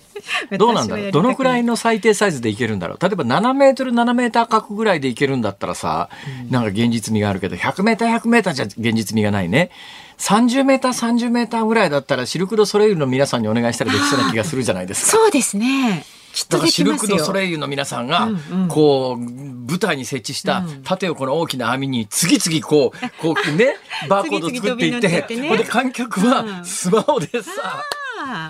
[0.56, 1.10] どうなんだろう？
[1.10, 2.98] どのくらいの最低サイズでいけるんだろう？
[3.00, 6.10] 例えば7メートル7メーター角ぐらいでいけるんだったらさ、
[6.44, 9.70] うん、なんか現実味があるけど100メーター100メーターじゃ現実味がないね。
[10.18, 15.16] 30メーター30メーターぐらいだったらシルク・ド・ソレイユの皆さんにお願いしたらできそうな気がするじゃないですか。
[15.16, 18.28] そうですねきっとシルク・ド・ソレイユの皆さんが、
[18.68, 23.76] こう、舞台に設置した縦横の大きな網に次々こう、 こうね、
[24.08, 27.84] バーコード作っていって、こで観客はスマホでさ、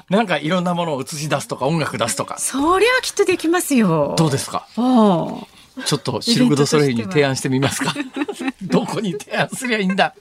[0.08, 2.38] なんかいろんなものを映し出すとか音楽出すとか。
[2.38, 4.14] それはきっとできますよ。
[4.16, 4.66] どうですか？
[5.86, 7.94] ちょっとシルク・ド・ソレイユに提案してみますか。
[8.62, 10.14] どこに提案すりゃいいんだ？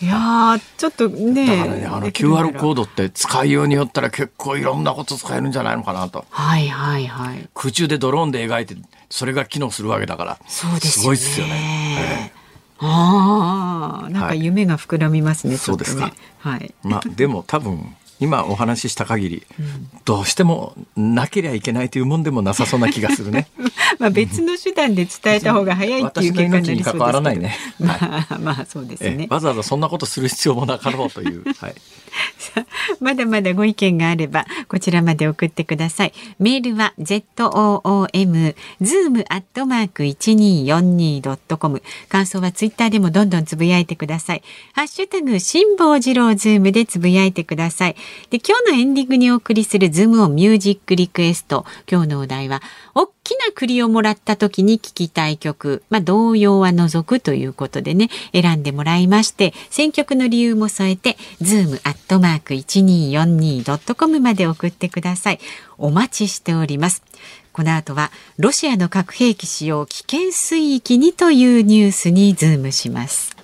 [0.00, 8.76] いやちょっとねだからねあの QR コードって使いようによったら結構いろんなこと使えるんじゃないのかなとはいはいはい空中でドローンで描いて
[9.10, 12.46] それが機能するわけだからそうです、ね、すごいですよね、えー
[12.78, 15.54] ああ、なんか夢が膨らみますね。
[15.54, 16.12] はい、そうですか。
[16.38, 16.74] はい。
[16.82, 17.96] まあ、でも、多分。
[18.18, 23.48] 今お話しした限り、うん、どうしてもなければいけないというもんでもなさそうな気がするね。
[23.98, 27.04] まあ別の手段で伝えた方が早いっていう結果になりそうですけど。
[27.04, 27.56] わらないね。
[27.78, 29.26] まあ、 まあそうですね。
[29.30, 31.44] わざわざそんなことする必要もなかろうという。
[31.58, 31.74] はい。
[33.00, 36.12] まだまだご意見があればこちらまで送ってください。
[36.38, 41.82] メールは z o o m zoom アットマーク一二四二ドットコム。
[42.08, 44.42] 感想はツイッターでもどんどんつぶやいてください。
[44.72, 47.96] ハッシュタグ辛坊治郎ズームでつぶやいてください。
[48.30, 51.64] で今日のエンディングにお送りするズームオンミュージックリクエスト。
[51.90, 52.62] 今日のお題は
[52.94, 65.40] 大きな栗をもらった時に聴きたい曲、まあ童謡は除くということでね選んでもらいまして、選曲の理由も添えてズームアットマーク一二四二ドットコムまで送ってください。
[65.78, 67.02] お待ちしております。
[67.52, 73.35] この後はロシアの核兵器使用危険水域にというニュースにズームします。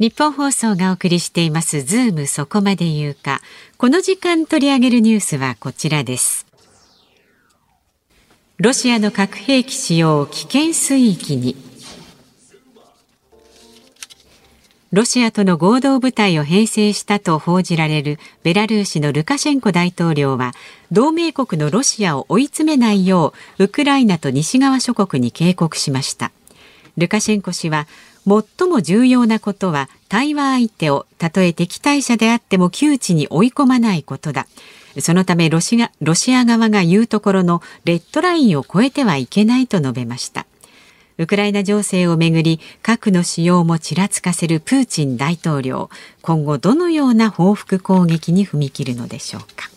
[0.00, 3.42] ニッポン放送がお送りしていますズームそこまで言うか。
[3.76, 6.46] この時間取り上げるニュースはこちらです。
[8.56, 11.54] ロシアの核兵器使用危険水域に。
[14.90, 20.52] ロシアとの合同部隊を編成したと報じられるベラルーシのルカシェンコ大統領は
[20.90, 26.32] 同盟国のロシアを追い詰めないようウクライナと西側諸国に警告しました
[26.96, 27.86] ルカシェンコ氏は
[28.26, 34.46] 最も重要なことは対話相手をたとえ敵対者であっても窮地に追い込まないことだ。
[34.98, 40.46] そのためロシアロシア側が言うところのレッドラインを越えてはいけないと述べました。
[41.18, 45.90] ウクライナ情勢をめぐり核の使用もちらつかせるプーチン大統領。
[46.22, 49.68] 今後どのような報復攻撃に踏み切るのでしょうか。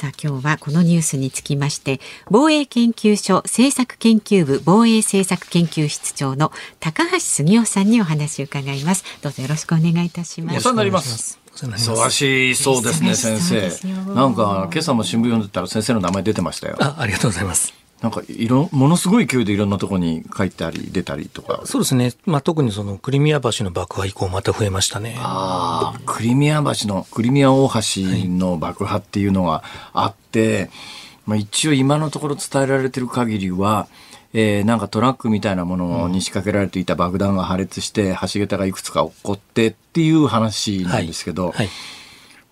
[0.00, 9.04] さあ今日はこのニュースにつきまして防衛研究所政策研究部防衛政策研究室長の高橋杉雄さんにお話を伺います。
[9.20, 10.56] どうぞよろしくお願いいたします。
[10.56, 11.38] お世話になります。
[11.54, 14.14] 忙しそうですね先生。
[14.14, 16.78] なんか今朝も新聞読んでたら先生の名前出てましたよ。
[16.80, 21.62] あありがとうございますなんかいろものすごい勢いでいろんなところに書いたり出たりとか。
[21.64, 25.16] そうですね、まあ、特にそのクリミア橋の爆破以降また増えましたね。
[25.18, 27.80] ああクリミア橋のクリミア大橋
[28.28, 30.70] の爆破っていうのがあって、はい、
[31.26, 33.86] まあ、一応今のところ伝えられてる限りは
[34.32, 41.56] えー、なんかトラックみたいなものに仕掛けられていた爆弾が破裂して橋桁がいくつか起こってっていう話なんですけど、はい。
[41.56, 41.68] はい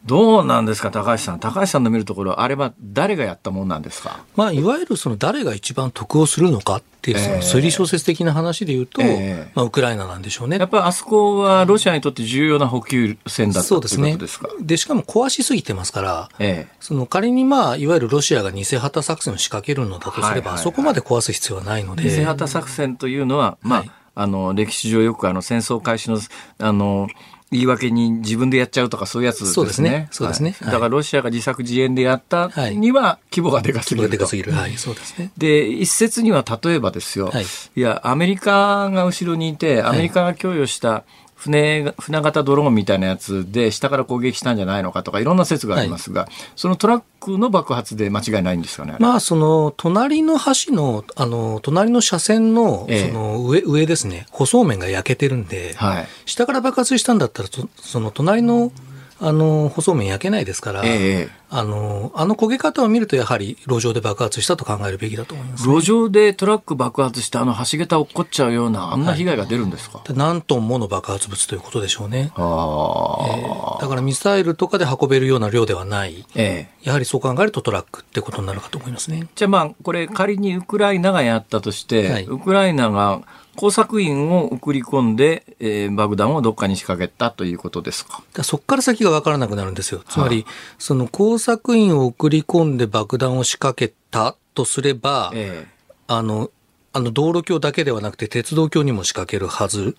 [0.05, 1.41] どうなんですか、高橋さん。
[1.41, 4.21] 高橋さんの見るところ、あれは誰がやったもんなんですか？
[4.37, 10.59] まあ、いわゆるその誰が一番得をするのかっていう、その推理小説的な話で言うと、えー、まあ、ウクライナなんでしょうね。
[10.59, 14.17] やっぱりあそこはロシアにとって重要な補給線だったそうですね。
[14.17, 14.49] ですか。
[14.61, 22.05] で、しかも壊しすぎてますから、えー、その仮にまあ、いわゆるロシアが偽旗作戦を仕掛けるのだとすれば、そこまで壊す必要はないので。
[22.05, 26.21] 偽旗作戦というのは、まあ、はい、あの、歴史上よくあの、戦争開始の、
[26.59, 27.09] あの、
[27.51, 29.55] 言い訳に自分でやっちゃうとかそういうやつですね。
[29.55, 30.09] そうですね。
[30.11, 30.55] そうですね。
[30.61, 34.53] はい、だからロシアが自作自演でやったには規模がでかすぎる、規模がでかすぎる。
[34.53, 35.31] はい、そうですね。
[35.39, 41.05] で、一説には例えばですよ、はい、いや、アメリカが後ろにいて、アメリカが供与した
[41.39, 48.97] 船、船型ドローンみたいなやつで下から攻撃したんじゃないのかとかいろんな説がありますが、はい、そのトラックの爆発で間違いないんですかね。
[48.99, 58.73] まあ、その、隣の橋の、あの、隣の車線の、その上、上ですね、舗装面が焼けてるんで、はい、下から爆発したんだったら、その隣の、
[59.21, 72.33] あの、舗装面焼けないですから、ええ、あの、あの焦げ方を見ると、やはり路上で爆発したと考えるべきだと思います、ね、路上でトラック爆発して、あの橋桁落っこっちゃうような、あんな被害が出るんですか、はい、何トンもの爆発物ということでしょうね。
[72.37, 79.27] あえー、だからミサイルとかで運べるような量ではない、ええ、やはりそう考えるとトラックってことになるかと思いますね。
[79.35, 83.23] じゃあまあ、これ仮にウクライナがやったとして、はい、ウクライナが
[83.59, 88.23] 工作員を送り込んで、えー、爆弾をどっかに仕掛けたということですか？
[88.45, 90.01] そこから先が分からなくなるんですよ。
[90.09, 95.69] つまり、はあ、その工作員を送り込んで爆弾を仕掛けたとすれば、ええ、
[96.07, 96.53] あの、
[96.93, 99.97] あの道路橋だけではなくて鉄道橋にも仕掛けるはず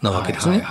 [0.00, 0.64] なわけですね。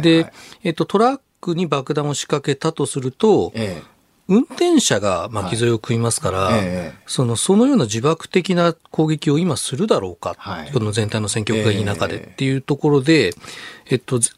[0.00, 3.89] で、えっと、トラックに爆弾を仕掛けたとすると、ええ
[4.30, 13.32] 運転者が巻き添えを食いますから、はいえそのそのような自爆的な攻撃を今するだろうか、はい、この全体の戦局がいい中でっていうところで、
[13.86, 14.28] えっと、だ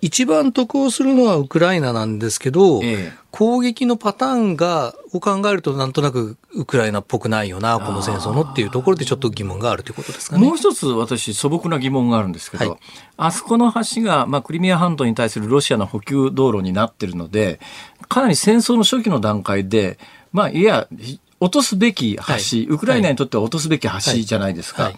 [0.00, 10.46] 一番得をするのはウクライナなんですけど、ええ、攻撃のパターンが、を考えるとなんとなくウクライナっぽくないよな、この戦争のっていうところでちょっと疑問があるということですかね。
[10.46, 12.78] もう一つ私素朴な疑問があるんですけど、はい、
[13.16, 17.58] あそこの橋が、まあ、クリミア半島に対するロシアの補給道路になってるので、
[18.08, 19.98] かなり戦争の初期の段階で、
[20.32, 20.86] まあ、いや、
[21.40, 24.84] 落とすべき橋、はい、ウクライナにとっては落とすべき橋じゃないですか。
[24.84, 24.96] はい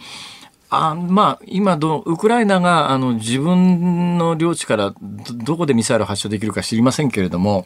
[0.75, 4.93] あまあ、今ど、ウクライナがあの自分の領地から
[5.43, 7.65] どこでミサイルを発射できるか知りませんけれども、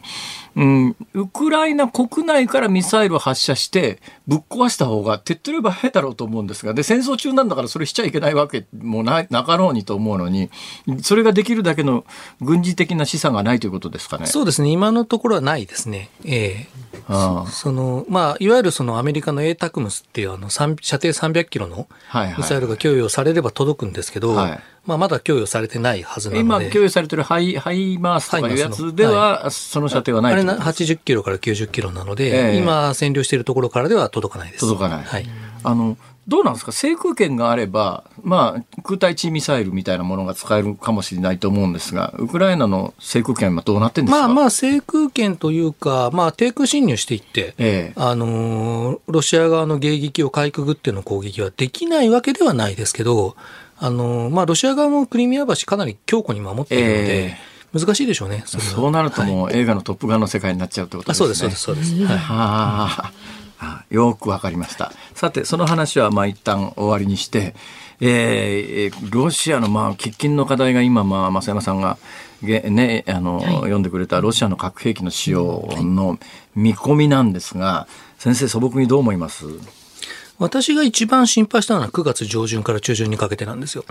[0.56, 10.50] うん、ウクライナ国内からミサイルを発射してぶっ壊した方が手っ取り早いだろうと思うんですがで戦争中なんだからそれしちゃいけないわけもななかろうにと思うのに
[11.02, 12.04] それができるだけの
[12.40, 14.26] 軍事的な示唆がないということですかね。
[14.26, 16.10] そうですね今のところはないですね。
[16.24, 20.76] ええああそのまあ、いわゆるそのアメリカの ATACMS っていうあの射程
[21.08, 21.88] 300キロの
[22.36, 26.66] ミサイルが供与されれば届くんですけど、はいまあ、まだ供与されてないはずなので。
[26.66, 34.60] 今、供与されてるハイ、ハイマースとかいうやつでは、はい、その射程はないあれ80キロから90キロなので、えー、今、占領しているところからでは届かないです。
[34.60, 35.04] 届かない。
[35.04, 35.26] はい。
[35.62, 35.96] あの、
[36.30, 36.70] どうなんですか？
[36.70, 44.28] 制空権があれば、まあ、空対地ミサイルみたいなものが使えるかもしれないと思うんですが、ウクライナの制空権はどうなってんですか？
[44.28, 53.36] まあまあ、制空権というか、まあ、低空侵入していって、ええ、あのロシア側の迎撃をかいくぐっての攻撃はできないわけではないですけど、
[53.78, 58.44] あの、まあ、ロシア側もクリミア橋かなり強固に守っているので、えー、難しいでしょうね。
[58.46, 61.18] そそうなるともう、映画のトップガンの世界になっちゃうってことですね。
[61.18, 62.16] そうです、そうです、そうです。
[62.16, 63.12] はあ、
[63.90, 64.92] よくわかりました。
[65.14, 67.54] さて、その話はまあ一旦終わりにして、
[68.00, 71.98] えー、ロシアのまあ喫緊の課題が今、まあ、増山さんが、
[72.42, 76.18] ね、あの、はい、読んでくれたロシアの核兵器の使用の
[76.54, 77.86] 見込みなんですが、
[78.18, 79.44] 先生素朴にどう思います？
[80.40, 83.84] 私が一番心配したのは9月上旬から中旬にかけてなんですよ。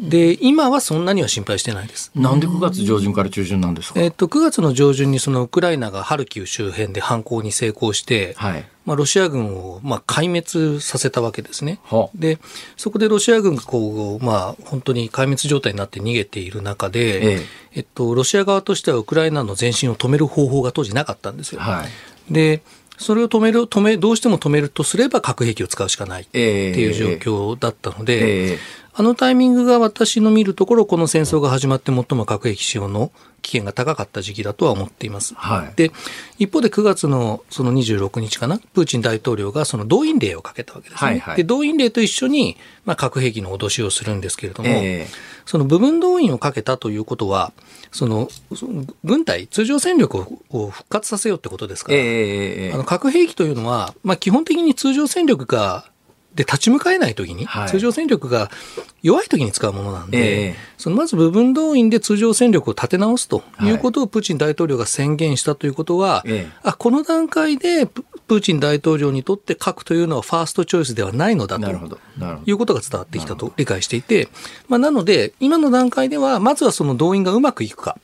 [0.00, 2.12] で、今はそんなには心配してないです。
[2.14, 4.00] なんで9月上旬から中旬なんですか？
[4.00, 11.80] えっと、9月の上旬にそのウクライナがハルキウ周辺で反攻に成功して、はい、まあ、ロシア軍をまあ壊滅させたわけですね。
[12.14, 12.38] で、
[12.76, 21.60] そこでロシア軍がこう、まあ、本当に壊滅状態になって逃げている中で、えええっと、ロシア側としてはウクライナの前進を止める方法が当時なかったんですよ。
[21.60, 22.62] はい、で、
[23.00, 28.58] それを止める、止め、どうしても止めるとすれば核兵器を使うしかないっていう状況だったので、えーえー、
[28.92, 33.10] あのタイミングが私の見るところ、この戦争が始まって最も核兵器使用の
[33.40, 35.34] 危険が高かった時期だとは思っています。
[35.34, 35.92] はい、で、
[36.38, 41.10] 一方で9月のその26日かな、プーチン大統領がその動員令をかけたわけですね。
[41.10, 45.14] はいはい、で、動員令と一緒に、まあ、核兵器の脅しをするんですけれども、えー、
[45.50, 47.52] その部分動員をかけたということは、
[47.90, 48.28] その
[49.02, 55.90] 軍隊、通常戦力を復活させようってことですから、えー、あの核兵器というのは、まあ、基本的に通常戦力が
[56.36, 58.48] で立ち向かえない時に、はい、通常戦力が
[59.02, 74.28] 弱い時に使うものなんで、えー、そのまず部分動員で通常戦力を立て直すということをプーチン大統領が宣言したということは、はい、あこの段階でプーチン大統領にとって核というのはファーストチョイスではないのだということが伝わってきたと理解していて、
[74.68, 77.98] まあ、なので今の段階ではまずはその動員がうまくいくか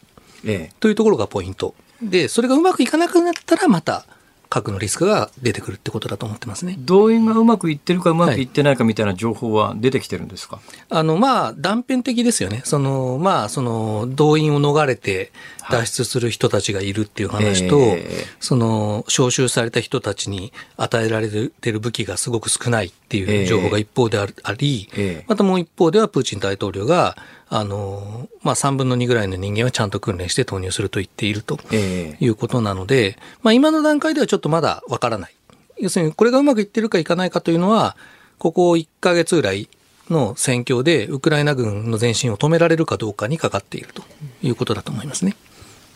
[0.81, 1.75] というところがポイント。
[2.03, 4.05] でそれがうまくいかなくなったらまた
[4.49, 6.77] 核のリスクが出てくるってことだと思ってますね。
[6.79, 15.33] 動員がうまくいってるかうまくいってないかみたいな情報は出てきてるんですか、はい、あのまあ断片的ですよね、そのまあ、その動員を逃れて
[15.71, 17.93] 脱出する人たちがいるっていう話と、はいえ。
[17.95, 24.27] ー、その招集された人たちに与えられてる武器がすごく少ないっていう情報が一方であ
[24.59, 27.17] り、えー、またもう一方ではプーチン大統領が
[27.49, 35.35] あの、まあ、3分の2ぐらいの人間はちゃんと訓練して投入すると言っているということなので、えー、まあ、今の段階ではちょっとまだわからない。
[35.79, 37.97] 要するに、これがうまくいってるかいかないかというのは、
[38.39, 39.69] ここ1ヶ月ぐらい
[40.11, 44.03] の戦況で、ウクライナ軍の前進を止められるかどうかにかかっていると
[44.43, 45.37] いうことだと思いますね。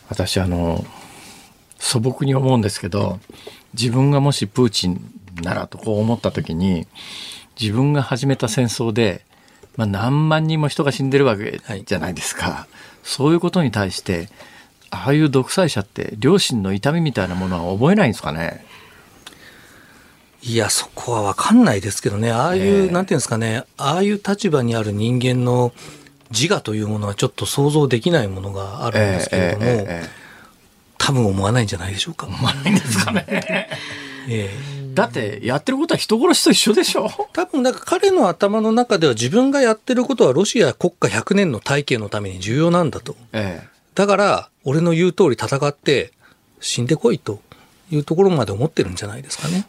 [0.07, 0.85] 私、あの、
[1.77, 3.19] 素朴に思うんですけど、
[3.73, 6.87] 自分がもしプーチンならとこう思った時に、
[7.59, 9.23] 自分が始めた戦争で、
[9.77, 12.67] まあ、何万人も人が死んでるわけじゃないですか、はい、
[13.03, 14.29] そういうことに対して
[14.89, 18.65] ああいう独裁者って良心の痛みみたいなものは覚えないんですかね？
[20.43, 25.71] いや、そこは分かんないですけどね、ああいう、えー、なんていうんですかね、ああいう立場にある人間の
[26.31, 30.09] 自我というものはちょっと想像できないものがあるんですけれども、えーえー、
[30.97, 32.25] 多分思わないんじゃないでしょうか。
[32.25, 33.25] 思わないんですかね。
[33.29, 33.69] え
[34.27, 34.49] え。
[34.77, 37.09] ーだってやってることは人殺しと一緒でしょ？
[37.33, 43.15] 多分なんか彼の頭の中では自分がやってることはロシア国家100年の体系のために重要なんだと。
[43.33, 46.11] ええ、だから俺の言う通り戦って
[46.59, 47.39] 死んでこいと。
[47.93, 49.67] いうところまで思ってるんじゃないですかね。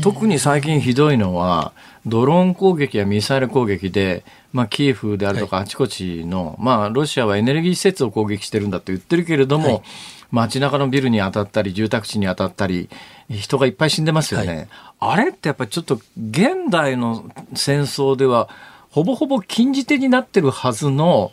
[0.00, 1.74] 特に最近ひどいのは、
[2.06, 9.82] ドローン攻撃やミサイル攻撃で、まあ、キエフであるとかあちこちの、はい、まあ、ロシアはエネルギー施設を攻撃してるんだと言ってるけれども、はい
[10.30, 12.88] 街中のビルに当たったり住宅地に当たったり
[13.30, 14.68] 人がいっぱい死んでますよね、はい、
[14.98, 15.94] あれってやっぱりちょっと
[16.30, 18.48] 現代の戦争では
[18.90, 21.32] ほぼほぼ禁じ手になってるはずの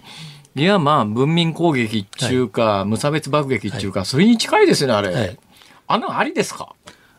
[0.56, 3.86] いやまあ文民攻撃っていうか、はい、無差別爆撃ってい。
[3.88, 5.38] うか、それに近いですよねあれ、はい、
[5.88, 6.74] あのありですか？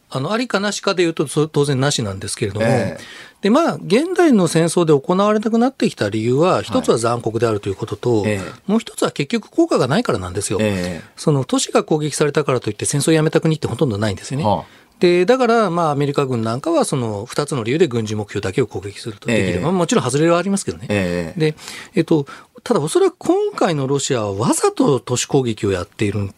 [0.09, 3.03] あの、ありかなしかで言うと当然なしなんですけれども、えー、
[3.47, 10.59] で、まあ、現代の戦争で行われなくなってきた理由は、一つは残酷であるということと、はいもう一つは結局効果がないからなんですよ。
[10.61, 14.45] えー、その都市が攻撃されたからといって戦争をやめた国ってほとんどないんですよね。
[14.45, 14.65] はあ
[14.99, 20.87] で、だから、まあ、アメリカ軍なんかは、その、二つの理由で軍事目標だけを攻撃するとできれば、えー、もちろん外れはありますけどね。
[20.89, 21.55] えー、で、
[21.95, 22.27] えっと、
[22.65, 26.31] ただ、おそらく今回のロシアはわざと都市攻撃をやっている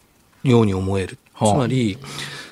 [0.43, 1.17] ように思える。
[1.37, 1.97] つまり、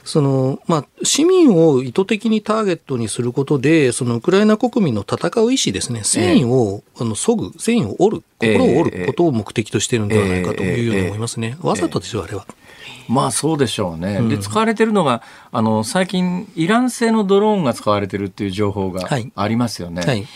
[0.08, 11.58] その、まあ、市民を意図的にターゲットにすることで、そのウクライナ国民の戦う意思ですね、戦意を、あの、そぐ、戦意を折る、心を折ることを目的としているのではないかというように思いますね。
[11.62, 12.48] わざとですよ、あれは。
[13.10, 14.22] まあそうでしょうね。
[14.30, 20.02] で、使われてるのが、あの、最近、イラン製のドローンが使われてるっていう情報がありますよね。
[20.02, 20.28] はい、はい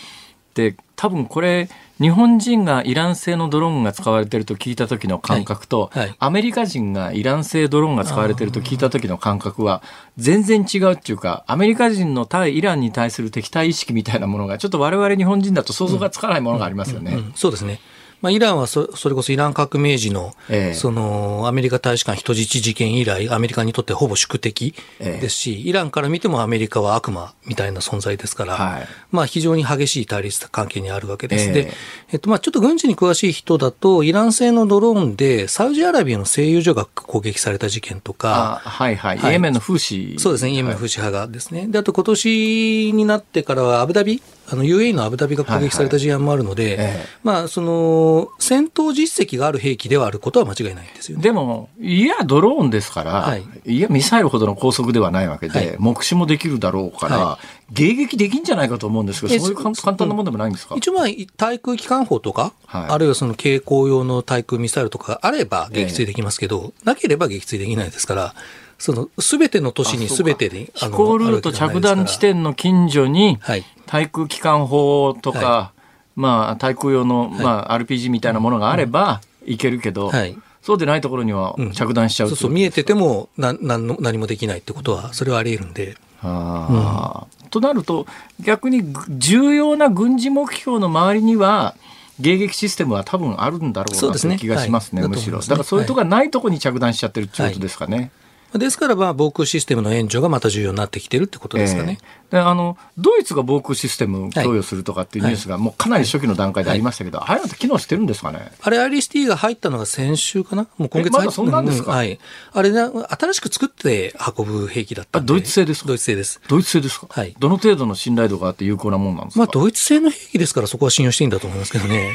[0.54, 1.68] で多分これ
[2.00, 9.82] 日本人がイラン製のドローンが使われてると聞いた時の感覚と、はいはい、アメリカ人がイラン製ドローンが使われてると聞いた時の感覚は
[10.16, 17.18] 全然違うっていうかアメリカ人の対イランに対する敵対意識みたいなものがちょっと我々日本人だと想像がつかないものがありますよね。
[17.34, 17.80] そうですね
[18.22, 20.32] まあ、イランはそそれこそイラン革命時の,、
[20.74, 31.52] そのアメリカ大使館人質事件以来、アメリカにとってほぼ宿敵ですし、イランから見てもアメリカは悪魔みたいな存在ですから、はい、まあ、非常に激しい対立関係にあるわけです。
[31.52, 31.72] で、
[32.12, 40.18] えっと、まあ、ちょっと軍事に詳しい人だと、イラン製のドローンでサウジアラビアの製油所が攻撃された事件とか、はいはい、イエメンの風刺。
[40.18, 41.66] そうですね、イエメンの風刺派がですね。
[41.66, 57.38] で、あと今年になってからはアブダビ、あの UAE のアブダビが攻撃された事案もあるので、はいはい、まあ、その戦闘実績がある兵器ではあることは間違いないんですよ、ね、でも、いや、ドローンですから、はい、いや、ミサイルほどの高速ではないわけで、はい、目視もできるだろうから、は
[57.70, 60.74] い、迎撃できんじゃないかと思うんですけど、そういう簡単なもんでもないんですか？
[60.76, 68.34] 一応、まあ、対空機関砲とか、あるいはその携行用の対空ミサイルとかあれば撃墜できますけど、えー、なければ撃墜できないですから、
[68.82, 73.38] そのすべての都市にすべてに飛行ルート着弾地点の近所に、
[73.86, 85.96] 対空機関砲とか、はい、まあ、対空用の、まあ、RPG みたいなものがあれば、いけるけど、はい、そうでないところには着弾しちゃう、うん、そうそう見えててもな何何もできないってことはそれはあり得るんで。
[86.24, 88.06] あうん、となると
[88.40, 91.74] 逆に重要な軍事目標の周りには
[92.20, 95.40] 迎撃システムは多分あるんだろうなという気がしますね、はい、むしろ。
[95.40, 98.10] だからそういうところがないところに着弾しちゃってるっていうことですかね。
[98.58, 101.98] ですから、まあ、防空システムの援助がまた重要になってきてるってことですかね。
[102.00, 108.52] えー、であのドイツが防空システム供与するとかっていうニュースが、もうかなり初期の段階でありましたけど、はい、ああいうのって機能してるんですかね？
[108.60, 110.66] あれ、アリスティが入ったのが先週かな？
[110.78, 112.18] もう今月入った、ま、んですか、はい。
[112.52, 115.88] あれ新しく作って運ぶ兵器だったドイツ製ですか？
[115.88, 116.40] ドイツ製です。
[116.48, 117.06] ドイツ製ですか？
[117.10, 117.34] はい。
[117.38, 119.38] どの程度の信頼度があって有効なもんなんですか？
[119.40, 122.10] まあ、ドイツ製の兵器ですからそこは信用していいんだと思いますけどね。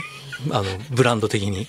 [0.51, 1.67] あの、ブランド的に。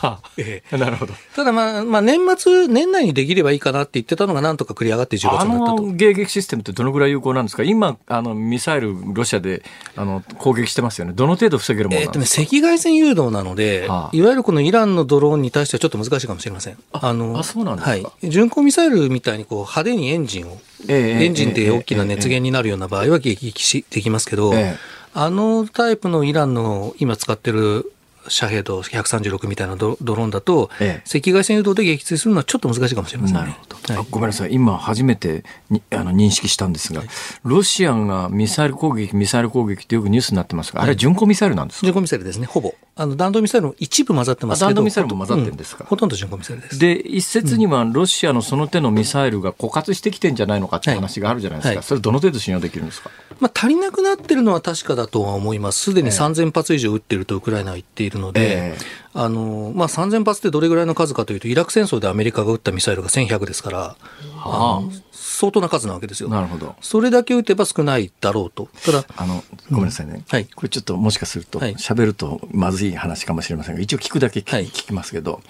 [0.00, 1.14] はあ、ええ、 なるほど。
[1.34, 5.82] ただまあ、まあ年末、年内にできればいいかなって言ってたのがなんとか繰り上がって10月になったと。
[5.82, 7.62] あの迎撃システムってどのぐらい有効なんですか？
[7.64, 9.62] 今、あの、ミサイル、ロシアで、
[9.96, 11.12] あの、攻撃してますよね。
[11.14, 12.42] どの程度防げるものなんですか？
[12.42, 16.78] えっとね、赤外線誘導なので、はあ、いわゆるこのイランのドローンに対してはちょっと難しいかもしれません。
[16.92, 18.06] あの、あそうなんですか、はい。
[18.30, 24.76] 巡航ミサイルみたいにこう派手にエンジンを、ええ、エンジンで大きな熱源になるような場合は迎撃し、できますけど、え
[25.14, 27.90] あのタイプのイランの今使ってる
[28.28, 37.08] シャヘド136みたいなドローンだと、ええ、赤外線誘導で撃墜するのはちょっと難しいかもしれません、ね、なるほど、はい、ごめんなさい、今初めてにあの認識したんですが、はい、
[37.44, 42.74] ロシアがミサイル攻撃、ミサイル攻撃ってよくニュースになってますが、あれは巡航ミサイルなんですか、巡航ミサイルですね、ほぼ。
[43.00, 46.78] あの弾道ミサイルの一部混ざってますけど弾道ミサイルも混ざってるんですか、うん、ほとんど巡航ミサイルです。
[46.80, 55.80] で、一説にはロシアのその手のミサイルが枯渇してきてんじゃないのかって話があるじゃないですか、はい、それどの程度信用できるんですか、まあ、足りなくなってるのは確かだとは思います。
[55.80, 63.96] すでに3000発以上撃ってるとウクライナは言っているので、えーあのまあ、3000発ってどれぐらいの数かというと、イラク戦争でアメリカが撃ったミサイルが1100ですから、は
[64.36, 66.28] あ、相当な数なわけですよ。
[66.28, 66.76] なるほど。
[66.80, 68.68] それだけ撃てば少ないだろうと。
[68.84, 70.12] ただ、あの、ごめんなさいね。
[70.14, 70.46] うん、はい。
[70.46, 75.40] これちょっともしかすると、喋、はい、るとまずい話かもしれませんが、一応聞くだけ聞,、はい、聞きますけど、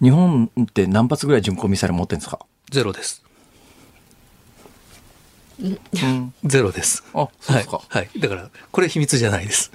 [0.00, 2.38] 日本って何発ぐらい巡航ミサイル持ってるんですか？
[2.70, 3.22] ゼロです。
[5.58, 7.02] うん、ゼロです。
[7.14, 8.04] あ、そうですか、はい。
[8.04, 8.20] はい。
[8.20, 9.70] だから、これ秘密じゃないです。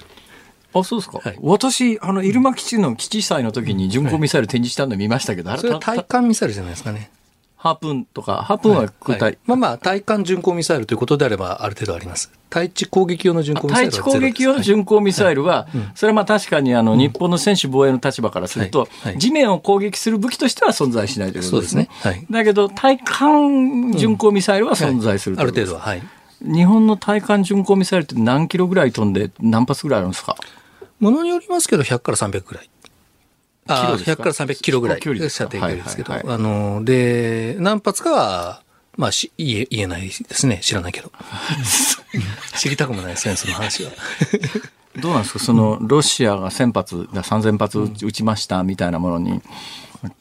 [0.74, 1.18] あ、そうですか。
[1.18, 7.10] はい、私、あの、入間基地の基地祭の時に巡航ミサイル展示したの見ましたけど、あれそれは対艦ミサイルじゃないですかね。
[7.56, 12.32] ハープンとか、ハープンは空対、はい、まあまあ、対艦巡航ミサイルということであれば、ある程度あります。
[12.50, 21.88] 対地攻撃用の巡航ミサイルは対地攻撃用の巡航ミサイルは、それはまあ確かにあの、日本の専守防衛の立場からすると、地面を攻撃する武器としては存在しないということですね。
[22.02, 22.14] すね。
[22.14, 26.12] はい、だけど、対艦巡航ミサイルは存在するということです、うんはい、ある程度は。
[26.50, 26.56] はい。
[26.58, 30.34] 日本の対艦巡航ミサイルって何キロぐらい飛んで何発ぐらいあるんですか？
[31.02, 32.70] ものによりますけど、100から300ぐらい。
[33.66, 34.24] あ100か？
[34.26, 35.10] ら300キロぐらい射
[35.44, 38.62] 程距離ですけど、あの、で、何発かは、
[38.96, 40.60] まあし言え、言えないですね。
[40.62, 41.10] 知らないけど。
[42.56, 43.90] 知りたくもないですね、その話は。
[45.00, 45.38] どうなんですか？
[45.40, 49.42] その、ロシアが1000発、3000発撃ちましたみたいなものに、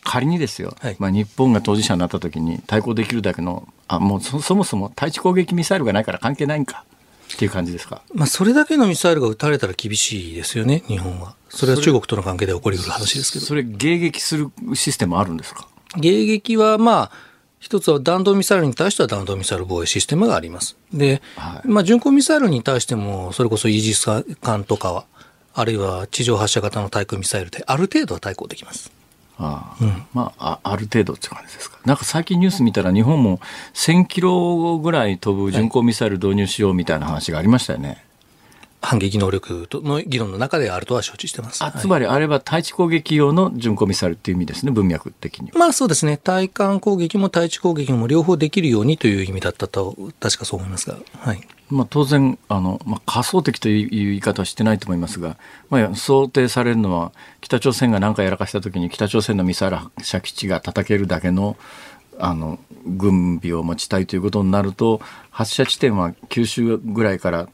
[0.04, 6.86] 仮にですよ、はい、まあ、日本が当事者になった時に対抗できるだけの、あ、もうそもそも対地攻撃ミサイルがないから関係ないんか。
[7.36, 8.02] っていう感じですか？
[8.14, 11.36] まあ、それだけのミサイルが撃たれたら厳しいですよね、日本は。
[11.50, 13.46] それは中国との関係で起こりうる話ですけど。
[13.46, 15.68] それ、迎撃するシステムあるんですか？
[15.98, 17.12] 迎撃は、まあ、
[17.60, 20.76] 一つは弾道ミサイルに対しては弾道ミサイル防衛システムがあります。
[20.94, 24.08] で、はい、まあ、巡航ミサイルに対しても、それこそイージス
[24.42, 25.06] 艦とかは、
[25.54, 28.92] あるいは地上発射型の対空ミサイルで、ある程度は対抗できます。
[29.42, 31.80] ああ、うん、まあ、ある程度って感じですか。
[31.84, 33.40] なんか最近ニュース見たら日本も
[33.74, 38.06] 1000キロぐらい飛ぶ巡航ミサイル導入しようみたいな話がありましたよね。
[38.82, 41.64] 反撃能力の議論の中であるとは承知してます。
[41.64, 46.18] あつまりあれは対地攻撃用の巡航ミサイルっていう意味ですね、文脈的にまあそうですね。
[46.18, 50.98] 対艦攻撃も対地攻撃も両方できるようにという意味だったと、確かそう思いますが。
[51.20, 51.48] はい。
[51.72, 55.38] まあ、当然あの、まあ、仮想敵という言い方はしてないと思いますが、
[55.70, 61.56] まあ、想定されるのは北朝鮮が何かやらかしたときに北朝鮮のミサイル発射基地が叩けるだけの
[62.22, 67.48] あの軍備を持ちたいということになると発射地点は九州ぐらいから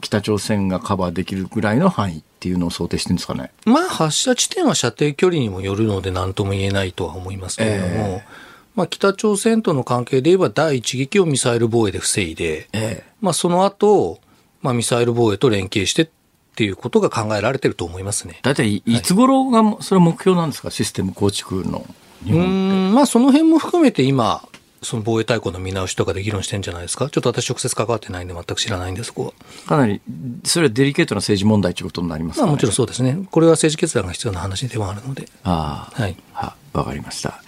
[0.00, 3.50] 北朝鮮がカバーできるぐらいの範囲っていうのを想定してるんですかね。
[3.64, 7.88] まあ発射地点は射程距離にもよるので何とも言えないとは思いますけれども。
[7.88, 8.44] えー
[8.74, 14.18] まあ、北朝鮮との関係で言えば第一撃をミサイル防衛で防いで、ええ、まあ、その後、
[14.62, 16.08] まあミサイル防衛と連携してっ
[16.56, 18.40] ていうことが考えられてると思いますね。
[18.42, 21.86] 大体いつ頃がそれは目標なんですか、システム構築の
[22.24, 22.44] 日本う
[22.90, 24.46] んまあその辺も含めて今
[24.82, 27.08] その防衛大綱の見直しとかで議論してんじゃないですか？
[27.08, 29.32] ちょっと私直接関わってないんで全く知らないんでそこは。
[29.66, 30.02] かなり
[30.44, 33.26] それはデリケートな政治問題ということになりますか、ね、まあ、もちろんそうですね。
[33.30, 35.28] これは政治決断が必要な話ではあるので。
[35.42, 36.02] ああ。
[36.02, 36.16] はい。
[36.74, 37.40] わかりました。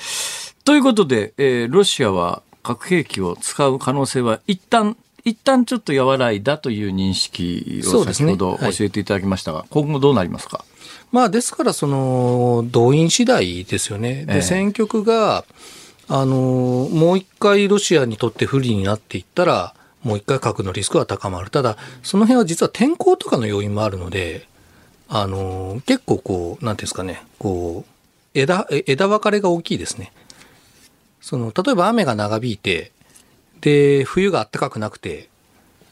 [0.65, 10.65] ということで、えー、ロシアは核兵器を使う可能性は一旦一旦ちょっと和らいだという認識を先ほど教えていただきましたが、ねはい、今後どうなりますか？
[11.13, 14.27] まあ、ですから、その、動員次第ですよね。
[14.27, 15.45] で、選挙区が、
[16.09, 21.51] あの、もう一回ロシアにとって不利になっていったら、もう一回核のリスクは高まる。
[21.51, 24.47] ただ、その辺は実は天候とかの要因もあるので、
[25.09, 27.91] あの、結構こう、なんていうんですかね、こう、
[28.35, 30.13] 枝、枝分かれが大きいですね。
[31.27, 32.93] その例えば雨が長引いて
[33.61, 35.29] で冬が暖かくなくて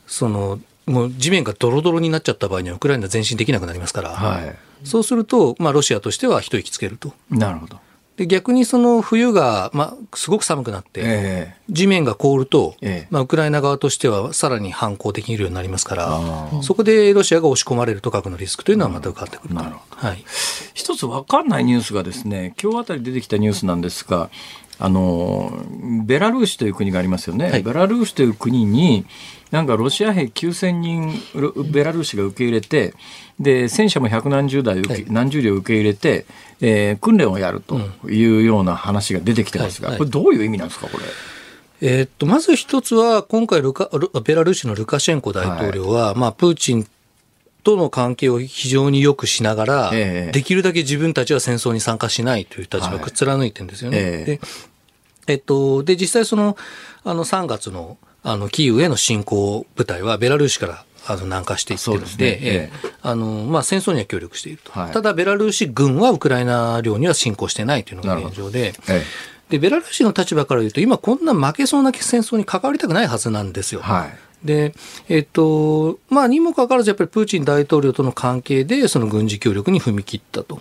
[0.07, 7.12] そのもう地面がドロドロになっちゃった場合にはウクライナ前進できなくなりますから、はい、そうすると、まあ、ロシアとしては一息つけると。
[7.30, 7.80] なるほど。
[8.16, 12.76] で逆にその冬が、まあ、すごく寒くなって、地面が凍ると、
[13.11, 16.20] まあ、ウクライナ側としてはさらに反攻できるようになりますから、
[16.62, 19.64] そこでロシアが押し込まれると核のリスクというのはまた浮かってくるな。
[19.64, 20.24] るほど、はい、
[20.74, 24.30] 一つ分かんないニュースがですね今日あたり出てきたニュースなんですが
[24.78, 25.64] あの
[26.05, 29.07] ベラルーシという国がありますよね、はい、ベラルーシという国に
[29.55, 31.13] なんかロシア兵9000人
[31.71, 32.93] ベラルーシが受け入れて
[33.39, 36.27] で戦車も百何十台、はい、何十両受け入れて、
[36.61, 37.79] えー、訓練をやると
[38.11, 41.05] いうような話が出てきてますが、これどういう意味なんですかこれ？
[41.83, 43.89] えー、っとまず一つは今回ルカ
[44.25, 46.87] ベラルーシのルカシェンコ大統領は、はい、まあ、プーチン
[47.63, 53.97] との関係を非常に良くしながら、えー、できるだけ自分たちは戦争に参加しないという立場を貫いてるんですよね。
[53.99, 54.09] はいえ。
[54.23, 54.41] ー、で
[55.27, 56.57] えっと、で実際その
[57.05, 62.70] あの3月のあの、キーウへの侵攻部隊はベラルーシからあの南下していってるので、でね、え
[63.03, 69.03] あのまあ、戦争には協力していると、はい、ただ、ベラルーシ軍はウクライナ領には侵攻してないというのが現状で、え。
[69.51, 73.83] でベラルーシの立場から言うと、今、こんな負けそうな戦争に関わりたくないはずなんですよ。
[73.83, 74.47] はい。
[74.47, 74.75] で、
[75.09, 80.61] えっと、まあ、にもかかわらず、やっぱりプーチン大統領との関係で、その軍事協力に踏み切ったと。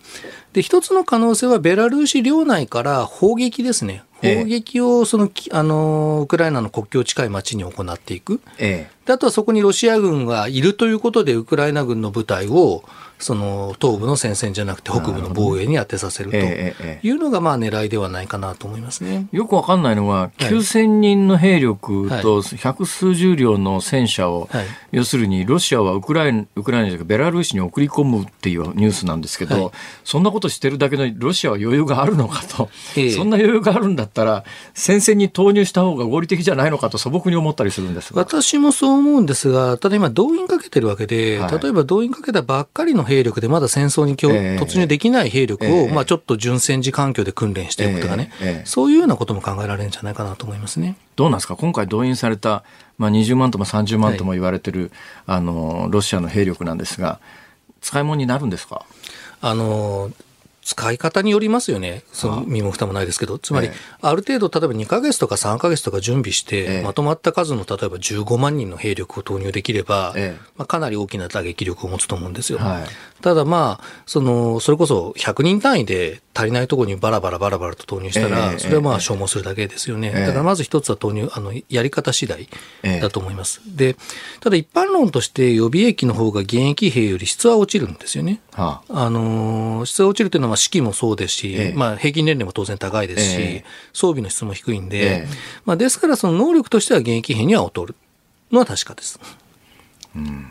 [0.54, 4.04] で、一つの可能性は、ベラルーシ領内から砲撃ですね。
[4.24, 12.84] 砲撃をその、あのウクライナの国境近い町に行っていく、ええ、であとはそこにロシア軍がいるということで、ウクライナ軍の部隊を
[13.20, 19.28] その東部の戦線じゃなくて北部の防衛に当てさせるというのがまあ狙いではないかなと思いますね。
[19.32, 29.72] よくわかんないのは、9000人の兵力と百数十両の戦車を、はい、要するにロシアはウクライナ、ウクライナじゃベラルーシに送り込むっていうニュースなんですけど、はい、
[30.04, 50.96] そんなことしてるだけのロシアは余裕があるのかと、えそんな余裕があるんだったら、戦線に投入した方が合理的じゃないのかと素朴に思ったりするんです私もそう思うんですが、ただ今動員かけてるわけで、はい、例えば動員かけたばっかりの兵力でまだ戦争に突入できない兵力を、えー、まあ、ちょっと準戦時環境で訓練しておくとかね、えーえー、そういうようなことも考えられるんじゃないかなと思いますね。
[51.16, 51.56] どうなんですか？
[51.56, 52.64] 今回動員された、
[52.98, 54.91] まあ、20万とも30万とも言われてる、
[55.28, 57.20] はい、あのロシアの兵力なんですが
[57.82, 58.86] 使い物になるんですか？
[59.41, 60.12] あの
[60.64, 63.70] 使い方によりますよね、その身も蓋もないですけど、つまり、
[64.01, 70.16] ある程度、例えば2か月とか3か月とか準備して、まとまった数の例えば15万人の兵力を投入できれば、
[70.55, 72.59] まあ、かなり大きな打撃力を持つと思うんですよ。
[73.22, 80.11] ただまあ、その、それこそ100人単位で足りないところにバラバラバラバラと投入したら、それはまあ消耗するだけですよね。
[80.11, 82.49] だからまず一つは投入、あの、やり方次第
[83.01, 83.61] だと思います。
[83.65, 83.95] で、
[84.39, 88.41] ただ一般論として予備役の方が現役兵より質は落ちるんですよね。
[88.89, 93.63] あの、質は落ちるというのは士気もそうですし、まあ平均年齢も当然高いですし、
[93.93, 95.27] 装備の質も低いんで、
[95.65, 97.95] まあですからその能力としては現役兵には劣る
[98.51, 99.19] のは確かです。
[100.15, 100.47] うん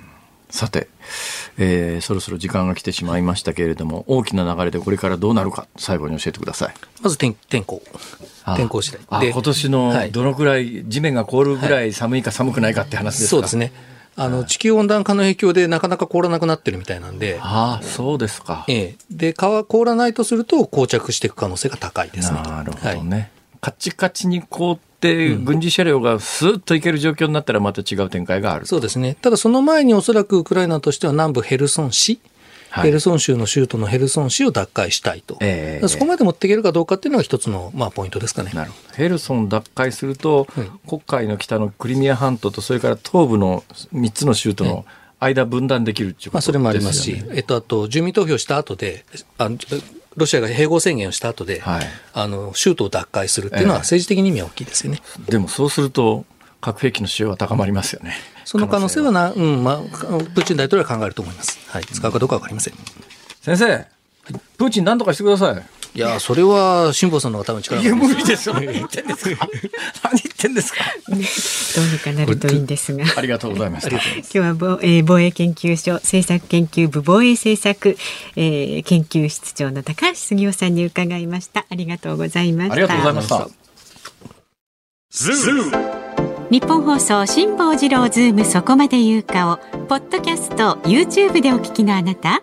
[0.53, 0.89] さて、
[1.59, 6.75] えー、そろそろ時間が来てしまいましたけれども、大きな流れでこれからどうなるか、最後に教えてください。
[7.03, 7.83] まず天天候。
[8.57, 9.21] 天候次第。
[9.21, 13.73] で今年のどのくらい、地面が凍るぐらい寒いか寒くないかって話ですか、そうですね。
[14.15, 18.65] あの地球温暖化の影響でなかなか凍らなくなってるみたいなんで、ああそうですか。
[18.69, 22.43] ええ、で凍らないとすると膠着していく可能性が高いですね。
[22.43, 23.17] なるほどね。
[23.17, 23.31] はい、
[23.63, 29.17] カチカチに凍って軍事車両がスーッと行ける状況になったらまた違う展開がある、そうですね。
[29.23, 32.19] ただその前におそらくウクライナとしては南部ヘルソン市、
[32.71, 38.51] はい、ヘルソン州の州都のヘルソン市を奪回したいと、えー、そこまで持っていけるかどうかっていうのが一つの、まあ、ポイントですかね。
[38.53, 38.95] なるほど。
[38.97, 43.63] ヘルソン奪回すると、はい、黒海の北のクリミア半島とそれから東部の
[43.95, 44.85] 3つの州都の
[45.21, 49.05] 間分断できるっていうことですよね、まあ、それもありますし、えっと、あと住民投票した後で
[49.39, 49.49] あ
[50.17, 55.01] ロシアが併合宣言をした後で、はい、あの州都を奪回するっていうのは政治的に意味は大きいですよね。
[55.17, 56.25] えー、でもそうすると
[56.61, 58.15] 核兵器の使用は高まりますよね。
[58.45, 61.59] その可能性はな、うんまあ、プーチン大統領は考えると思います。
[61.69, 62.75] はい、使うかどうかわかりません。
[63.41, 63.87] 先生、
[64.57, 65.63] プーチン何とかしてください。
[65.95, 68.55] いや、それは辛坊さんの方が多分力いや、無理ですよ。
[68.59, 69.49] 何言ってんですか？
[70.05, 70.79] 何言ってんですか？
[71.09, 73.05] どうにかなるといいんですが。
[73.17, 73.91] ありがとうございました。
[73.97, 77.99] 今日は防,、えー、防衛研究所政策研究部防衛政策、
[78.37, 81.67] えー、研究室長の高橋杉雄さんに伺いました。
[81.69, 82.73] ありがとうございました。
[82.73, 83.49] ありがとうございました。
[86.51, 92.43] 日本放送辛坊治郎ズームそこまで言うかをポッドキャスト YouTube でお聞きのあなた。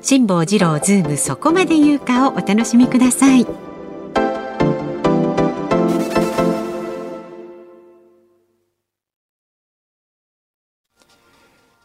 [0.00, 3.67] 辛坊治郎ズームそこまで言うかをお楽しみください。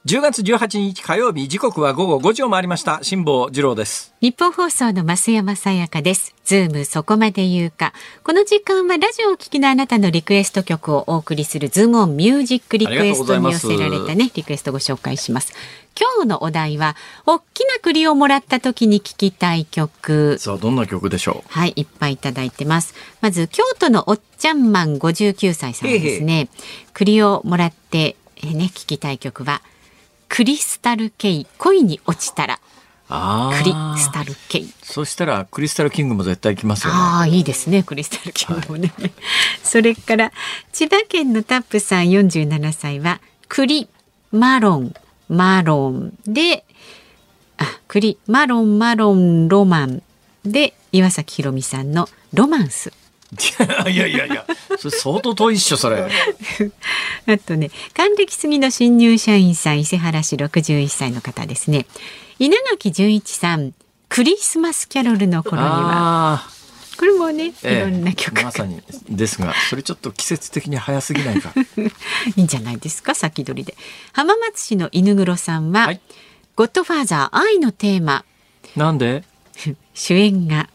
[0.06, 3.00] 10月18日火曜日時刻は午後5時を回りました。
[3.04, 4.14] 辛坊治郎です。
[4.20, 6.36] ニッポン放送の増山さやかです。
[6.44, 7.94] ズームそこまで言うか。
[8.26, 15.54] この時間はラジオをお聞きのあなたのリクエスト曲をお送りするズームオンミュージックリクエストに寄せられたねリクエストご紹介します。
[15.98, 20.38] 今日のお題は大きな栗をもらった時に聞きたい曲。
[20.38, 21.50] さあどんな曲でしょう？
[21.50, 22.94] はいいっぱいいただいてます。
[23.22, 26.50] まず京都のおっちゃんマン59歳さんですね。
[26.92, 29.62] 栗をもらってえね聞きたい曲は
[30.36, 31.48] クリスタルケイ。
[31.60, 32.58] 恋に落ちたら。
[32.58, 33.72] クリ
[34.02, 34.74] スタルケイ。
[34.82, 37.00] そしたらクリスタルキングも絶対来ますよね。
[37.00, 37.84] ああいいですね。
[37.84, 39.12] クリスタルキングもね、はい、
[39.64, 40.32] それから
[40.72, 43.88] 千葉県のタップさん47歳は栗
[44.32, 44.96] マロン
[45.30, 46.66] マロンで
[47.58, 50.02] あ栗マロンマロンロマン
[50.44, 52.92] で岩崎宏美さんのロマンス
[53.90, 54.46] いやいやいや、
[54.80, 56.10] それ相当遠いっしょ、それ。
[57.28, 61.86] あとね、還暦過ぎの新入社員さん、伊勢原市61歳の方ですね。
[62.40, 63.74] 稲垣純一さん、
[64.10, 66.44] クリスマスキャロルの頃には。
[66.98, 71.52] これもね、いろんな曲、ええ、まさにですが、それちょっと季節的に早すぎないか。
[72.38, 73.76] いいんじゃないですか、先取りで。
[74.12, 76.02] 浜松市の犬黒さんは、はい、
[76.56, 78.24] ゴッドファーザー愛のテーマ。
[78.76, 79.24] なんで？
[79.94, 80.70] 主演が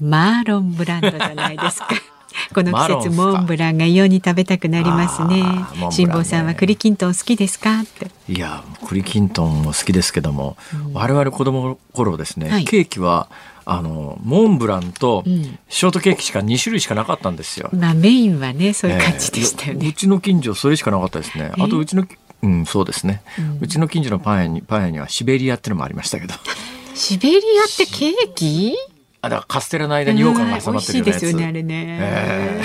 [0.00, 1.88] マーロンブランドじゃないですか。
[2.54, 5.42] この季節モンブランが異様に食べたくなりますね。
[5.90, 7.80] 辛坊、ね、さんは栗きんとん好きですか？
[7.80, 8.10] って。
[8.32, 13.28] いや栗きんとんも好きですけども、うん、我々子供の頃ですね、はい、ケーキは
[13.64, 15.24] あのモンブランと
[15.68, 17.68] ショートケーキしか2種類しかなかったんですよ。
[17.72, 19.80] まあメインはねそういう感じでしたよね。
[19.82, 21.52] えー、うちの近所それしかなかったですね。
[21.58, 22.06] あとうちの
[22.42, 26.34] うん、そうですね、うん、うちの近所のパン屋にパン屋にはシベリアってのもありましたけど。
[26.94, 28.74] シベリアってケーキ？
[29.22, 32.60] あだからカステラの間に羊羹が挟まってるようなやつ、ですよねあれね、え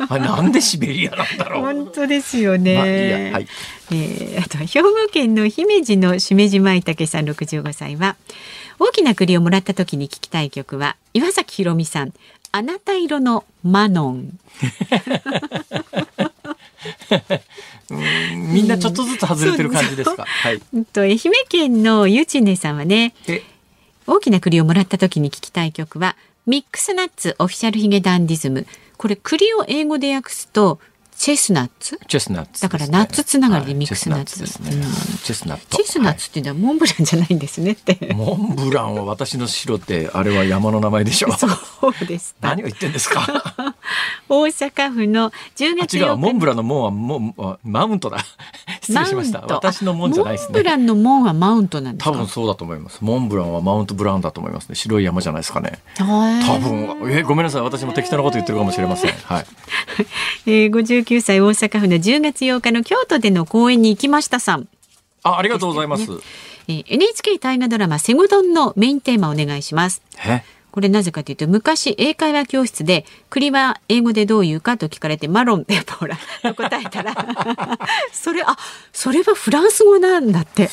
[0.00, 1.62] ー、あなんでシベリアなんだろう。
[1.62, 2.90] 本当ですよね、まあ、い
[3.28, 3.46] やはい、
[3.92, 8.16] えー、あと兵庫県の姫路のしめじまいたけさん65歳は
[8.78, 12.12] 大きな栗をもらった時に聞きたい曲は岩崎宏美さん
[12.52, 14.38] あなた色のマノン。
[18.52, 20.24] みんなちょっとずつ外れてる感じですか？
[20.24, 20.60] はい。
[20.92, 21.18] と愛媛
[21.48, 23.14] 県のゆちねさんはね。
[24.06, 28.66] 大きな栗をもらった時に聞きたい曲はミックスナッツオフィシャルヒゲダンディズム。
[28.96, 30.78] これ栗を英語で訳すと
[31.18, 31.98] チェスナッツ？
[32.06, 34.60] チェスナッツ、だからナッツつながりでミックスナッツ,、チェス
[35.48, 41.32] ナッツチェスナッツっていうのはモンブランじゃないんですねって、モンブランは私の城ってあれは山の名前でしょ。
[41.36, 41.48] そ
[41.88, 42.36] うです。
[42.40, 43.26] 何を言ってんですか。
[44.28, 48.18] 大阪府の10月違うモンブランの門はもマウントだ。
[48.82, 49.40] 失礼しました。
[49.48, 50.46] 私の門じゃないですね。
[50.52, 52.98] モンブランの門はマウントなんです多分そうだと思います。
[53.00, 54.74] モンブランはマウントブラウンだと思いますね。
[54.74, 55.78] 白い山じゃないですかね。
[55.96, 57.10] 多分。
[57.10, 57.62] えごめんなさい。
[57.62, 59.12] 私も適当なこと言ってるかもしれません。
[59.24, 59.46] はい。
[60.46, 60.70] えー、
[61.06, 64.68] 59歳大阪府の10月8日の京都での公演に行きましたさん。
[65.22, 66.10] あ、ありがとうございます。
[66.10, 66.16] ね、
[66.68, 70.02] えー、NHK 大河ドラマセゴドンのメインテーマお願いします。
[70.72, 76.18] これなぜかというと昔英会話教室で栗は英語でどう言うかと聞かれてマロン ってほら
[76.54, 77.14] 答えたら
[78.12, 78.58] それあ
[78.92, 80.68] それはフランス語なんだって。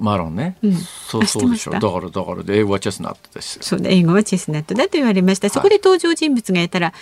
[0.00, 6.94] マロンね、うん、そうそうでしょだからだから英語はチェスナットですそう英語はチェスナットだと言われましたそこで登場人物がやったら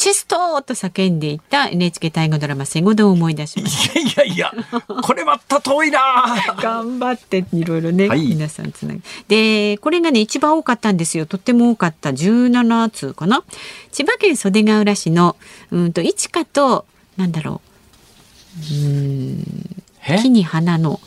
[0.00, 4.00] チェストと叫んでいた NHK 大河ドラマ戦後で思い出しました。
[4.00, 4.54] いやいやいや
[5.02, 6.00] これまた遠いな。
[6.56, 11.26] 頑張っていろいろね、はい、皆さんつなぎでこれがね一番多かったんですよ。
[11.26, 12.08] とっても多かった。
[12.08, 13.44] 17通かな。
[13.92, 15.36] 千葉県袖ケ浦市の
[15.70, 16.86] うんと市花と
[17.18, 17.60] なんだろ
[18.72, 18.74] う。
[18.74, 19.44] うん
[20.22, 20.98] 木に花の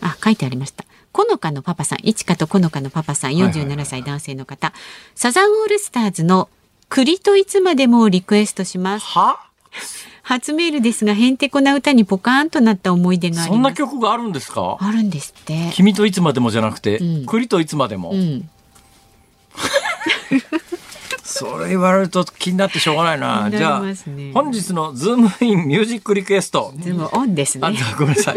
[0.00, 0.84] あ書いてありました。
[1.12, 4.72] このかのパパさん、いちかとこのかのパパさん、47歳男性の方、
[5.14, 6.48] サザンオールスターズの
[6.94, 9.06] 栗といつまでもリクエストします。
[9.06, 9.40] は？
[10.22, 14.76] 初メールですが、へんてこな歌にポカーンとなった思い出がそんな曲があるんですか？
[14.78, 15.70] あるんですって。
[15.72, 18.10] 君といつまでもじゃなくて、うん、栗といつまでも？
[18.10, 18.50] うん、
[21.22, 23.48] それ言われると気になってしょうがないな。
[23.48, 23.82] ね、じゃあ、
[24.34, 26.74] 本日のズームインミュージックリクエスト。
[26.78, 27.68] ズームオンですね。
[27.68, 28.36] あ、ごめんなさい。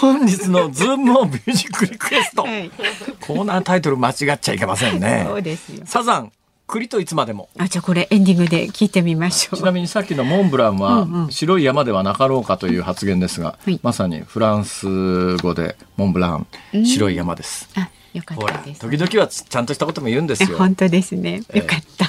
[0.00, 2.42] 本日のズームオンミュージックリクエスト。
[2.42, 2.72] はい、
[3.20, 5.26] コーナータイトル間違っちゃいけませんね。
[5.28, 5.84] そうですよ。
[5.86, 6.32] サザン、
[6.68, 7.48] 栗といつまでも。
[7.58, 9.58] あ、じゃあこれエンディングで聞いてみましょう。
[9.58, 16.46] ちなみにさっきのモンブランは、白い山ではなかろうかという発言ですが、うん、まさにフランス語でモンブラン、
[16.84, 17.70] 白い山です。
[17.74, 20.58] あ、よかったです、時々はちゃんとしたことも言うんですよ。
[20.58, 21.42] 本当ですね。
[21.54, 22.06] よかった。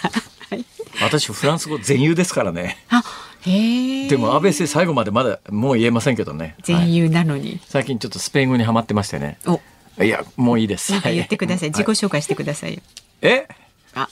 [0.52, 0.66] えー、
[1.02, 2.84] 私フランス語全優ですからね。
[2.90, 3.02] あ、
[3.42, 6.56] へでも安倍最後までまだもう言えませんけどね。
[6.64, 9.38] 全優なのに、はい、最近ちょっとスペイン語にはまってましてね。
[9.48, 9.62] お、
[10.04, 10.92] いやもういいです。
[11.02, 11.70] 言ってください。
[11.70, 12.82] 自己紹介してくださいよ。
[13.22, 13.48] え？
[13.96, 14.08] あ、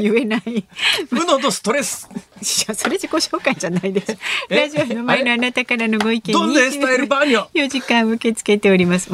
[0.00, 0.42] 言えない。
[1.10, 2.08] uno dos tres。
[2.42, 4.16] それ自己紹介じゃないです。
[4.48, 6.54] ラジオの前のあなたからのご意見に。
[6.72, 9.10] está el baño？4時間受け付けております。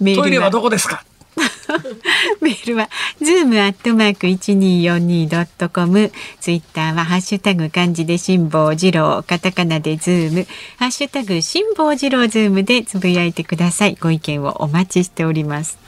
[0.00, 1.04] メールトイレはどこですか？
[2.40, 2.88] メールは
[3.20, 6.12] ズームアットマーク一二四二ドットコム。
[6.40, 10.46] ツイッターはハッシュタグ漢字で辛坊治郎、カタカナでズーム、
[10.78, 13.96] ハッシュタグ辛坊治郎ズームでつぶやいてください。
[14.00, 15.78] ご意見をお待ちしております。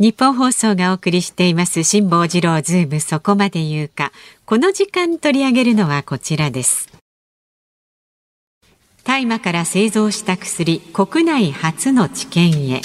[0.00, 3.00] ニッポン放送がお送りしています辛坊治郎ズーム。
[3.00, 4.12] そこまで言うか。
[4.46, 6.88] この時間取り上げるのはこちらです。
[9.04, 12.80] 大麻から製造した薬国内初の治験へ。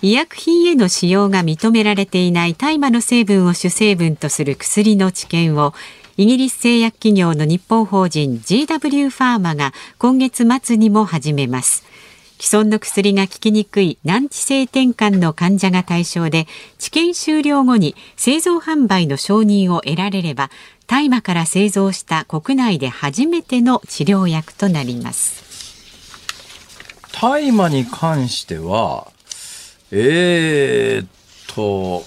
[0.00, 5.72] 医薬品への使用が認められていない大麻の成分を主成分とする薬の治験を
[6.16, 11.84] イギリス製薬企業の日本法人 GW ファーマが今月末にも始めます。
[12.42, 20.50] 既存の薬が効きにくい難治性転換の患者が対象で治験終了後に製造販売の承認を得られれば
[20.88, 25.44] 大麻から製造した国内で初めての治療薬となります。
[27.12, 29.06] 大麻に関しては
[29.92, 31.08] えー、っ
[31.54, 32.02] と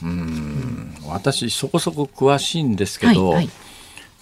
[0.00, 3.50] うん私そこそこ詳しいんですけど、はいはい、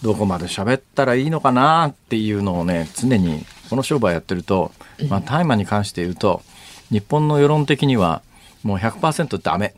[0.01, 4.73] どこまで喋ったらいいのかなっていうのをね常にこの商売やってると、
[5.09, 6.43] まあ、大麻に関して言うと
[6.91, 8.23] 日本の世論的には
[8.63, 9.75] もう100%ダメ。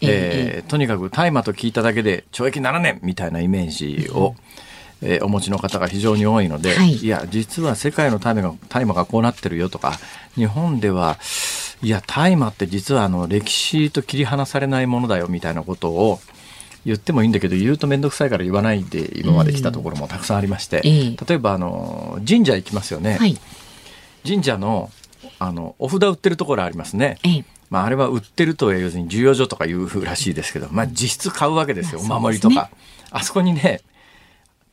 [0.00, 4.34] えー、とにかく大麻と聞いただけで懲役7年みたいなイメージを、
[5.00, 9.98] えー、お持ちの方が非常に多いので、はい、いや実は世界の大麻が大麻がこうなってるよとか
[10.34, 11.16] 日本では
[11.80, 16.18] いや大麻って実はあの歴史と切り離されないものだよみたいなことを
[16.84, 23.36] 言ってもいいんだけど言うと面倒くさいから言わないで今まで来たところもたくさんありまして、うん、例えばあの神社行きますよね、はい、
[24.26, 24.90] 神社の
[25.38, 27.18] あのお札売ってるところありますね。
[27.70, 32.70] まあ、あれは売ってると要するに需要所とかいうらしいですけど、まあ、実質買うわけですよ、お守りとか、ね、
[33.10, 33.80] あそこにね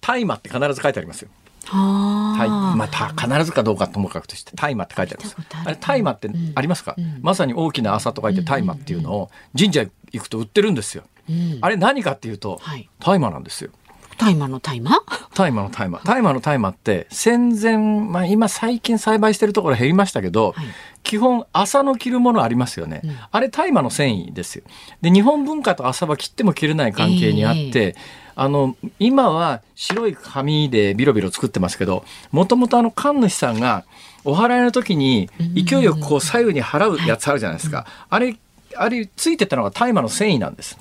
[0.02, 1.30] 大麻って必ず書いてありますよ。
[1.66, 13.72] はまあ、必ずかどうかともかくとして大麻って書いてあるんですあれ大麻ってありますか、うん、まさに大きな朝と書いて大麻っていうのを神社行くと売ってるんですよ、うん、あれ何かっていうと、はい、大麻なんですよ。
[14.18, 15.00] 大麻の大麻？
[15.34, 16.00] 大麻の大麻。
[16.04, 20.66] 大麻の大麻って戦前、まあ、今最近栽培してるところ減りましたけど、はい、
[21.02, 24.64] 基本麻の着るものありますよね、うん、あれ大麻の繊維ですよ。
[25.02, 27.96] で日本文化と麻は切っても切れない関係にあって、えー、
[28.36, 33.86] あの今は白い紙でビロビロ作ってますけどもともとあの神主さんが
[34.24, 38.38] お祓いの時に勢いよくこう左右に払うやつあるじゃないですか、あれ
[38.76, 40.78] あれついてたのが大麻の繊維なんです。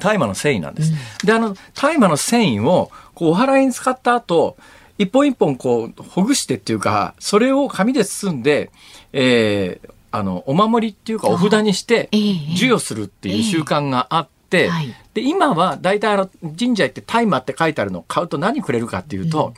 [0.00, 0.92] 大麻の繊維なんです。
[0.92, 0.94] う
[1.24, 4.56] ん、で、あの、大麻の繊維を、こう、お祓いに使った後、
[4.98, 8.70] 一本一本こう、ほぐしてっていうか、それを紙で包んで、
[9.12, 12.08] えー、あの、お守りっていうかお札にして、
[12.54, 14.70] 授与するっていう習慣があって、
[15.12, 19.54] で、今は大体あの、神社行って大麻って書いてあるのを買うと何くれるかっていうと、うん、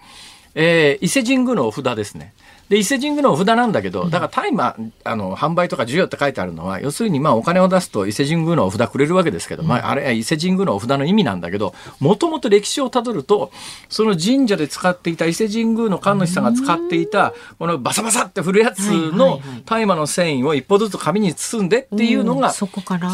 [0.54, 2.32] えー、伊勢神宮のお札ですね。
[2.68, 13.50] で伊勢神宮のお札なんだけどだから大麻あの販売とか授与って書いてあるのは要するにまあお金を出すと伊勢神宮のお札くれるわけですけど、まあ、あれは伊勢神宮のお札の意味なんだけどもともと歴史をたどると
[13.88, 22.52] その神社で使っていた伊勢神宮の神主さんが使っていたこのバサバサって振るやつの大麻の繊維を一歩ずつ紙に包んでっていうのが、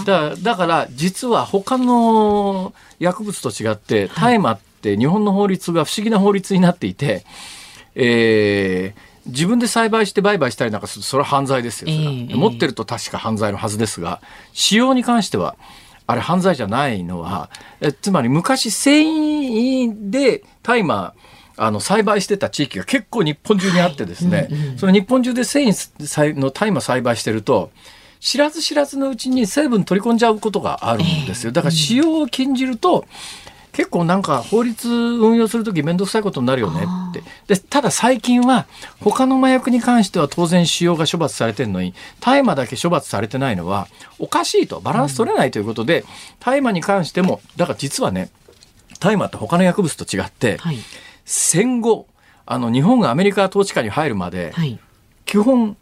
[0.05, 7.25] だだから実は他の薬物と違って大麻って日本の法律が不思議な法律になっていて、
[7.95, 14.21] えー自分で栽培して売買したりなんかするとそれは犯罪ですよ、えー、持ってると確か犯罪のはずですが
[14.53, 15.57] 使用に関しては
[16.07, 17.51] あれ犯罪じゃないのは
[17.81, 21.15] えつまり昔繊維で大麻
[21.57, 27.71] あの栽培してた地域が結構日本中にあってですね、はいうんうん、その日本中で繊維の大麻栽培してると
[28.19, 31.53] 知らず知らずのうちに成分取り込んじゃうことがあるんですよ。
[31.53, 33.05] だから使用を禁じると
[33.75, 37.23] 結構なんか法律運用する時面倒くさいことになるよねって。
[37.47, 38.67] でただ最近は
[39.01, 44.81] 他の麻薬に関しては当然使用が処罰されてるのに大麻だけ処罰されてないのはおかしいと。
[44.81, 46.05] バランス取れないということで、
[46.41, 48.31] 大麻に関してもだから実はね
[49.01, 50.79] 大麻って他の薬物と違って、はい、
[51.25, 52.07] 戦後
[52.47, 54.79] あの日本がアメリカ統治下に入るまで、はい、
[55.27, 55.77] 基本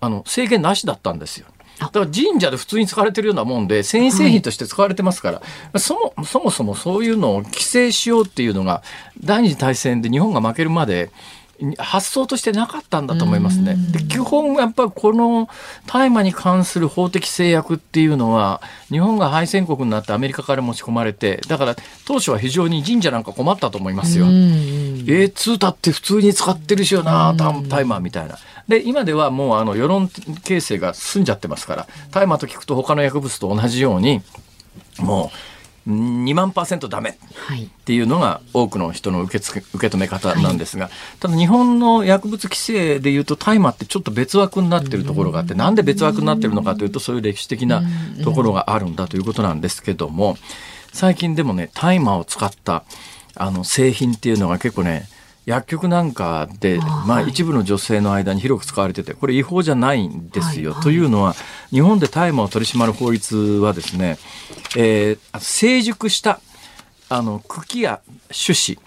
[0.00, 1.46] あの制限なしだったんですよ。
[1.86, 5.42] だから神社で普通に使われてるようなもんで繊維製品として使われてますから、は
[5.74, 8.82] い、そもそもそもそういうのを規制しようっていうのが
[9.22, 11.10] 第二次大戦で日本が負けるまで
[11.78, 13.76] 発想としてなかったんだと思いますね。
[13.92, 15.48] で基本やっぱりこの
[15.86, 18.60] 大麻に関する法的制約っていうのは
[18.90, 24.26] 日本が敗戦国になってアメリカから持ち込まれてだから当初は非常に神社なんか困ったと思いますよ。
[24.26, 27.34] えー、通だって普通に使ってるしよな
[27.68, 28.38] 大麻みたいな。
[28.68, 34.22] で今ではもうあの世論形成が進んじゃってますから大麻と聞くと他の薬物と同じように
[34.98, 35.36] もう
[35.88, 37.14] 2万パーセントダメっ
[37.84, 47.82] ていうのが多くの人の受け付け受け止め方なんですが、はい、ただ日本の薬物規制でいうと大麻ってちょっと別枠になってるところがあってなんで別枠になってるのかというとそういう歴史的な
[48.22, 50.36] ところがあるんだということなんですけども
[50.92, 52.84] 最近でもね大麻を使った
[53.34, 55.08] あの製品っていうのが結構ね
[55.44, 60.70] 薬局なんかで、まあ、一部の女性の間に広く使われててこれ違法じゃないんですよ。
[60.70, 61.34] はいはい、というのは
[61.70, 64.18] 日本で大麻を取り締まる法律はですね、
[64.76, 66.40] えー、成熟した
[67.08, 68.78] あの茎や種子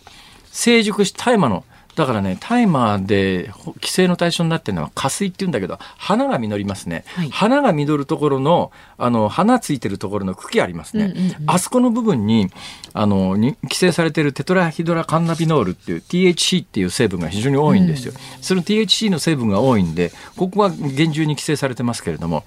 [0.51, 1.65] 成熟した大麻の
[1.95, 7.05] だからね、大麻で規制の対象になってるのは花水って言うんだけど、花が実りますね。
[7.15, 11.05] はい、花が実るところの、あの、花ついてるところの茎ありますね。
[11.05, 12.51] うんうんうん、あそこの部分に、
[12.93, 18.13] あの、に規制されてるテトラヒドラカンナビノールっていう THC っていう成分が非常に多いんですよ。
[18.13, 22.43] うん、その THC の成分が多いんで、ここは厳重に規制されてますけれども、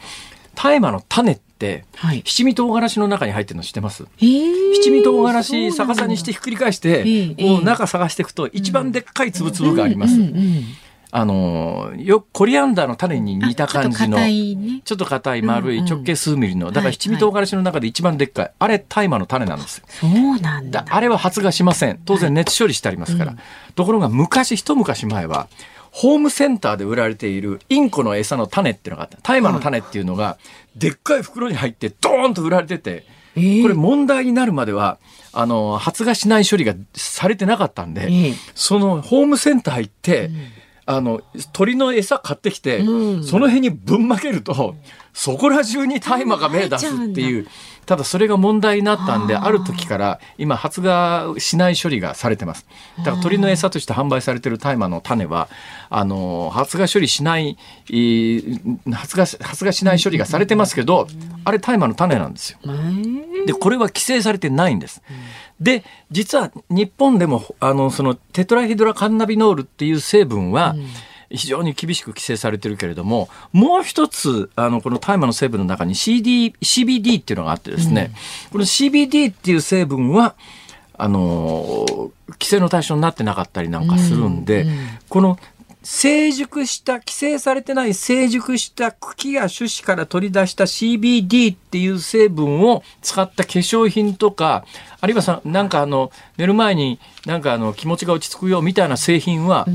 [0.55, 1.48] 大麻の種って、
[1.97, 10.15] はい、七味唐辛子の中に入ってるの知ってます、えー、七味唐辛子逆さにしてひっくり返して、えー、こう中探していくと一番でっかい粒々があります。
[10.15, 10.63] うんうんうん
[11.11, 14.19] あのよコリアンダーの種に似た感じの
[14.85, 20.85] ちょっと硬い,、丸い直径数ミリの、だから七味唐辛子の中で一番でっかい、あれ大麻の種なんですそうなんだ。
[20.89, 22.01] あれは発芽しません。
[22.05, 23.37] 当然熱処理してありますから、
[23.75, 25.49] ところが昔一昔前は
[25.99, 29.19] ホームセンターで売られているインコの餌の種っていうのがあった。
[29.21, 30.39] 大麻の種っていうのが、
[30.77, 35.01] でっかい袋に入ってドーンと売られてて、これ問題になるまでは、
[35.33, 40.31] あの、発芽しない処理がされてなかったんで、そのホームセンター行って、
[40.91, 41.21] あの、
[41.53, 42.79] 鳥の餌買ってきて、
[43.23, 44.75] その辺にぶんまけると、
[45.13, 47.47] そこら中に大麻が芽出すっていう、
[47.85, 52.67] ただそれが問題になったんで、ある時から今発芽しない処理がされてます。
[52.99, 55.49] だから鳥の餌として販売されてる大麻の種は、
[55.91, 57.59] あの、発芽処理しない、
[58.91, 61.07] 発芽、発芽しない処理がされてますけど、
[61.45, 62.59] あれ大麻の種なんですよ。
[63.47, 65.03] で、これは規制されてないんです。
[65.61, 70.87] で、実は日本でも、あの、そのテトラヒドラカンナビノールっていう成分は、うん。
[71.31, 78.13] 非常に厳しく規制されてるけれども、もう一つ、あの、この大麻の成分の中に CD、CBD っていうのがあってですね、
[78.47, 80.37] うん、この CBD っていう成分は、
[80.97, 81.87] あの、
[82.33, 84.77] 規制の対象になってなかったりなんかするんで、うんうん、
[85.09, 85.39] この
[85.91, 94.67] 成熟した、規制されてない成熟した茎や種子から取り出した CBD っていう成分を使った化粧品とか、
[95.01, 99.67] あるいはさ、なんかあの、寝る前になんかあの、気持ちが落ち着くよみたいな製品は、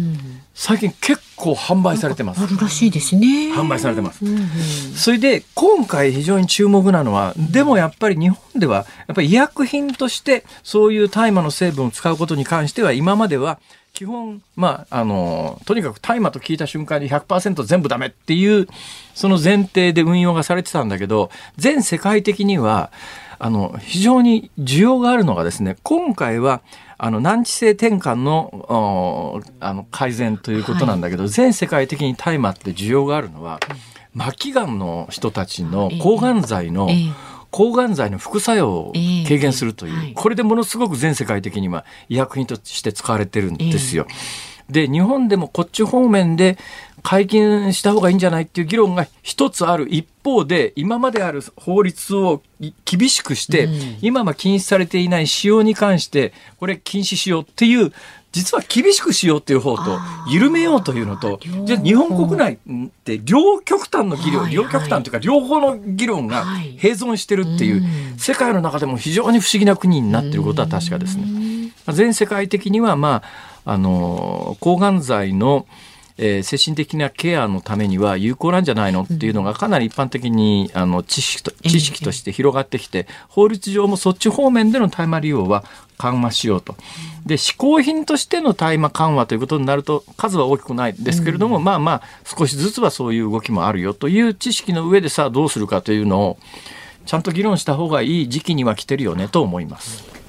[0.53, 2.43] 最近結構販売されてます。
[2.43, 3.51] あるらしいですね。
[3.51, 4.23] 販売されてます。
[4.23, 4.47] うんうん、
[4.95, 13.57] それで、今回非常に注目なのは、でもやっぱり日本では、やっぱり医薬品として、そういう大麻の成分を使うことに関しては、今までは、
[13.93, 18.67] 基本、まあ、あの、とにかく大麻と聞いた瞬間に100%全部ダメっていう、
[19.13, 22.91] その前提で運用がされてたんだけど、全世界的には、
[23.37, 26.61] あの、非常に需要があるのがですね、今回は、
[26.97, 33.59] あの、難治性転換の、あの、改善ということなんだけど、はい、全世界的に大麻って需要があるのは、
[34.17, 37.09] 末期がんの人たちの抗がん剤の、えーえ。
[37.11, 38.93] ー抗がん剤の副作用を
[39.25, 44.07] 軽減するという、えーはい、これでものすごく全世界的には医薬品として使われてるんですよ。
[44.69, 46.57] えー、で日本でもこっち方面で
[47.03, 52.41] 解禁した方がいいんじゃないっていう議論が一つある一方で今まである法律を
[52.85, 57.93] 厳しくして、うん、今は禁止されていない使用に関してこれ禁止しようっていう
[58.33, 67.83] 実は厳しくしようっていう方と緩めようというのとじゃ日本国内って両極端の議論、両極端というか両方の議論が併存してるっていう、
[68.17, 71.71] 世界の中でも非常に不思議な国になっていることは確かですね。
[71.93, 73.21] 全世界的にはま
[73.65, 75.67] ああの抗がん剤の
[76.17, 85.63] えー、精神的なケアのためには有効なんじゃないのっていうのがかなり一般的にあの知識と知識として広がってきて、法律上もそっち方面での大麻利用は
[85.97, 86.75] 緩和しようと。
[87.25, 96.37] で、嗜好品としての大麻緩和ということになると数は大きくないですけれども、まあまあ少しずつはそういう動きもあるよという知識の上でさあどうするかというのを
[97.05, 100.22] ちゃんと議論した方がいい時期には来てるよねと思います。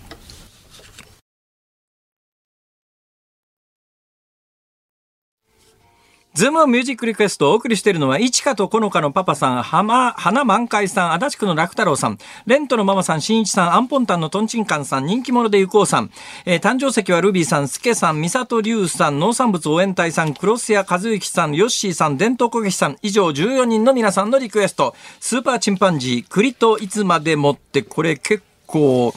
[6.35, 16.11] ズームミュージックリクエストをお送りしているのは、いちかとこのかのパパさん、はま、花満開さん、足立区の楽太郎さん、レントのママさん、しんいちさん、アンポンタンのトンチンカンさん、人気者でゆこうさん、
[16.45, 29.14] えー、誕生石はルビーさん、すけさん、みさとりゅうさん、農産物応援隊さん、クロスヤ和幸さん、ヨッシーさん、伝統工撃さん、以上14人の皆さんのリクエスト、スーパーチンパンジー、栗といつまでもって、これ結構、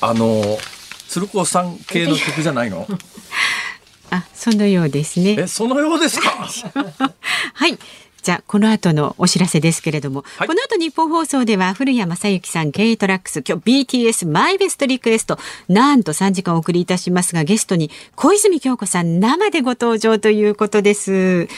[0.00, 0.42] あの、
[1.06, 2.86] 鶴光さん系の曲じゃないの？
[4.10, 5.36] あ、そのようですね。
[5.38, 6.30] え、そのようですか？
[7.54, 7.78] はい。
[8.22, 15.38] じゃあこの後のお知らせですけれども、はい、この後日本放送では古谷正幸さん、ケイトラックス、今日 BTS マイベストリクエスト、
[15.68, 21.48] なんと3時間お送りいたしますが、ゲストに小泉京子さん生でご登場ということです。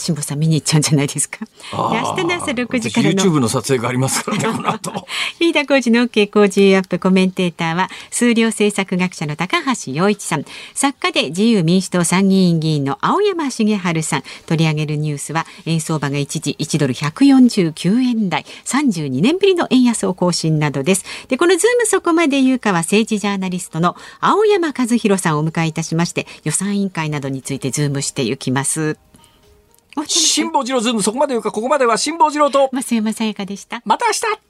[0.00, 1.46] 辛坊さん見に行っちゃうんじゃないですか。
[1.72, 5.06] 明日の朝6時からの YouTube の撮影がありますからね、この後。
[5.38, 10.44] 飯田浩二の OK 工事アップコメンテーターは数量政策学者の高橋洋一さん、
[10.74, 21.04] 作家で自由民主党参議院議員の青山繁晴さん、取り上げるニュースは円相場が一時1ドル149円台、32年ぶりの円安を更新などです。
[21.28, 29.09] で、このズームそこまで言うかは政治ジャーナリストの青山和弘さんをお迎えいたしまして、予算委員会などについてズームしていきます。
[30.06, 32.70] 辛坊治郎ズームそこまで言うかここまでは辛坊治郎と。
[32.72, 33.82] 増山さやかでした。
[33.84, 34.49] また明日